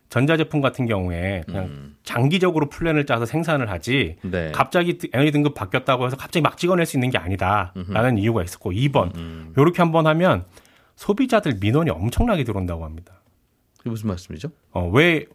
전자제품 0.10 0.60
같은 0.60 0.88
경우에 0.88 1.44
그냥 1.46 1.66
음. 1.66 1.96
장기적으로 2.04 2.68
플랜을 2.70 3.06
짜서 3.06 3.26
생산을 3.26 3.70
하지 3.70 4.18
네. 4.24 4.52
갑자기 4.54 4.98
에너지 5.14 5.32
등급 5.32 5.54
바뀌었다고 5.54 6.06
해서 6.06 6.18
갑자기 6.18 6.42
막 6.42 6.58
찍어낼 6.58 6.86
수 6.86 6.98
있는 6.98 7.12
게 7.12 7.18
아니다라는 7.18 8.18
이유가 8.18 8.44
있었고 8.44 8.72
2번 8.74 9.16
음. 9.16 9.54
이렇게 9.56 9.82
한번 9.82 10.08
하면 10.08 10.44
소비자들 10.98 11.60
민원이 11.62 11.92
엄청나게 11.92 12.44
들어온다고 12.44 12.84
합니다. 12.84 13.21
무슨 13.90 14.08
말씀이죠? 14.10 14.50
어, 14.72 14.90
왜 14.90 15.26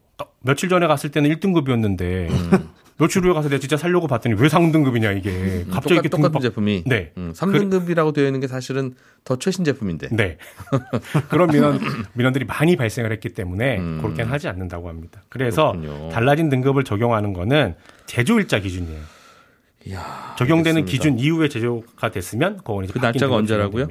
며칠 0.41 0.69
전에 0.69 0.87
갔을 0.87 1.11
때는 1.11 1.31
1등급이었는데 1.31 2.31
음. 2.31 2.69
며칠 2.99 3.23
후에 3.23 3.35
가서 3.35 3.49
내가 3.49 3.61
진짜 3.61 3.77
살려고 3.77 4.07
봤더니 4.07 4.37
왜 4.39 4.49
상등급이냐 4.49 5.13
이게 5.13 5.31
음, 5.31 5.69
갑자기 5.71 6.09
똑같, 6.09 6.11
똑같은 6.11 6.33
등급... 6.33 6.43
제품이 6.43 6.85
네 6.87 7.13
음, 7.19 7.33
3등급이라고 7.35 8.15
되어 8.15 8.25
있는 8.25 8.41
게 8.41 8.47
사실은 8.47 8.95
더 9.25 9.39
최신 9.39 9.65
제품인데 9.65 10.09
네 10.13 10.39
그런 11.29 11.51
민원 11.51 11.79
민원들이 12.15 12.47
많이 12.47 12.77
발생을 12.77 13.13
했기 13.13 13.31
때문에 13.31 13.79
음. 13.79 13.99
그렇게는 14.01 14.31
하지 14.33 14.49
않는다고 14.49 14.89
합니다. 14.89 15.23
그래서 15.29 15.73
그렇군요. 15.73 16.09
달라진 16.09 16.49
등급을 16.49 16.85
적용하는 16.85 17.35
거는 17.35 17.75
제조일자 18.07 18.61
기준이에요. 18.61 19.01
이야, 19.89 20.35
적용되는 20.39 20.83
알겠습니다. 20.83 20.91
기준 20.91 21.19
이후에 21.19 21.49
제조가 21.49 22.11
됐으면 22.11 22.57
그건 22.59 22.87
그 22.87 22.99
날짜가 22.99 23.35
언제라고요? 23.35 23.89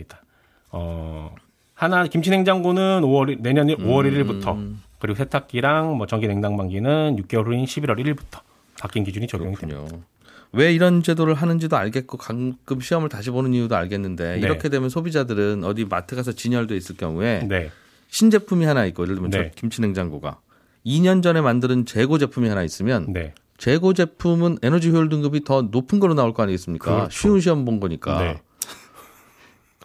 어 0.72 1.34
하나 1.76 2.08
김치냉장고는 2.08 3.02
5월 3.02 3.42
내년 3.42 3.68
5월 3.68 4.10
1일부터 4.12 4.56
음. 4.56 4.82
그리고 5.00 5.18
세탁기랑 5.18 5.98
뭐 5.98 6.08
전기 6.08 6.28
냉장방기는 6.28 7.18
6개월 7.18 7.46
후인 7.46 7.66
11월 7.66 8.00
1일부터 8.00 8.40
바뀐 8.80 9.04
기준이 9.04 9.28
적용이 9.28 9.56
그렇군요. 9.56 9.86
됩니다. 9.86 10.08
왜 10.54 10.74
이런 10.74 11.04
제도를 11.04 11.34
하는지도 11.36 11.76
알겠고 11.76 12.18
가끔 12.18 12.80
시험을 12.82 13.10
다시 13.10 13.30
보는 13.30 13.54
이유도 13.54 13.76
알겠는데 13.76 14.36
네. 14.36 14.40
이렇게 14.40 14.70
되면 14.70 14.88
소비자들은 14.90 15.66
어디 15.66 15.84
마트 15.84 16.16
가서 16.16 16.32
진열돼 16.32 16.78
있을 16.78 16.96
경우에 16.96 17.46
네. 17.48 17.70
신제품이 18.08 18.64
하나 18.64 18.86
있고 18.86 19.04
예를 19.04 19.16
들면 19.16 19.32
네. 19.32 19.52
김치냉장고가 19.56 20.40
2년 20.86 21.22
전에 21.22 21.42
만든 21.42 21.86
재고 21.86 22.18
제품이 22.18 22.48
하나 22.48 22.64
있으면 22.64 23.12
네. 23.12 23.34
재고 23.58 23.94
제품은 23.94 24.60
에너지 24.62 24.90
효율 24.90 25.10
등급이 25.10 25.44
더 25.44 25.64
높은 25.64 26.00
걸로 26.00 26.14
나올 26.14 26.34
거 26.34 26.44
아니겠습니까? 26.44 26.96
그렇죠. 26.96 27.10
쉬운 27.10 27.40
시험 27.42 27.66
본 27.66 27.80
거니까. 27.82 28.40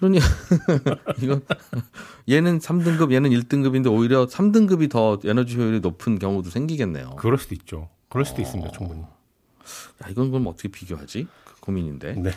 네. 0.03 0.19
그러니 0.19 0.19
이건 1.23 1.43
얘는 2.29 2.59
3등급 2.59 3.13
얘는 3.13 3.31
1등급인데 3.31 3.93
오히려 3.93 4.27
3등급이 4.27 4.91
더 4.91 5.19
에너지 5.25 5.57
효율이 5.57 5.81
높은 5.81 6.19
경우도 6.19 6.51
생기겠네요. 6.51 7.17
그럴 7.17 7.39
수도 7.39 7.55
있죠. 7.55 7.89
그럴 8.09 8.25
수도 8.25 8.39
어... 8.39 8.43
있습니다. 8.43 8.71
충분히. 8.73 9.03
야, 9.03 10.09
이건 10.11 10.31
그럼 10.31 10.47
어떻게 10.47 10.69
비교하지? 10.69 11.27
그 11.45 11.61
고민인데. 11.61 12.15
네. 12.15 12.31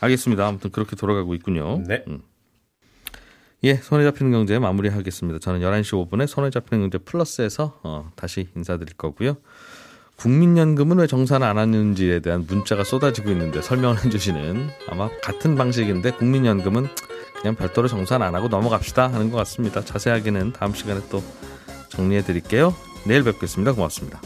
알겠습니다. 0.00 0.46
아무튼 0.46 0.70
그렇게 0.70 0.96
돌아가고 0.96 1.34
있군요. 1.34 1.82
네. 1.86 2.04
음. 2.08 2.22
예, 3.64 3.74
손에 3.76 4.04
잡히는 4.04 4.32
경제 4.32 4.58
마무리하겠습니다. 4.58 5.38
저는 5.38 5.60
11시 5.60 6.08
5분에 6.08 6.26
손에 6.26 6.50
잡히는 6.50 6.84
경제 6.84 6.98
플러스에서 6.98 7.80
어, 7.82 8.12
다시 8.14 8.48
인사드릴 8.54 8.94
거고요. 8.94 9.38
국민연금은 10.16 10.98
왜 10.98 11.06
정산 11.06 11.42
안 11.42 11.58
하는지에 11.58 12.20
대한 12.20 12.46
문자가 12.48 12.84
쏟아지고 12.84 13.30
있는데 13.30 13.60
설명을 13.62 14.04
해주시는 14.04 14.68
아마 14.88 15.08
같은 15.22 15.56
방식인데 15.56 16.12
국민연금은 16.12 16.88
그냥 17.40 17.54
별도로 17.54 17.86
정산 17.86 18.22
안 18.22 18.34
하고 18.34 18.48
넘어갑시다 18.48 19.08
하는 19.12 19.30
것 19.30 19.36
같습니다. 19.38 19.84
자세하게는 19.84 20.52
다음 20.52 20.74
시간에 20.74 21.00
또 21.10 21.22
정리해 21.90 22.22
드릴게요. 22.22 22.74
내일 23.06 23.22
뵙겠습니다. 23.24 23.72
고맙습니다. 23.72 24.20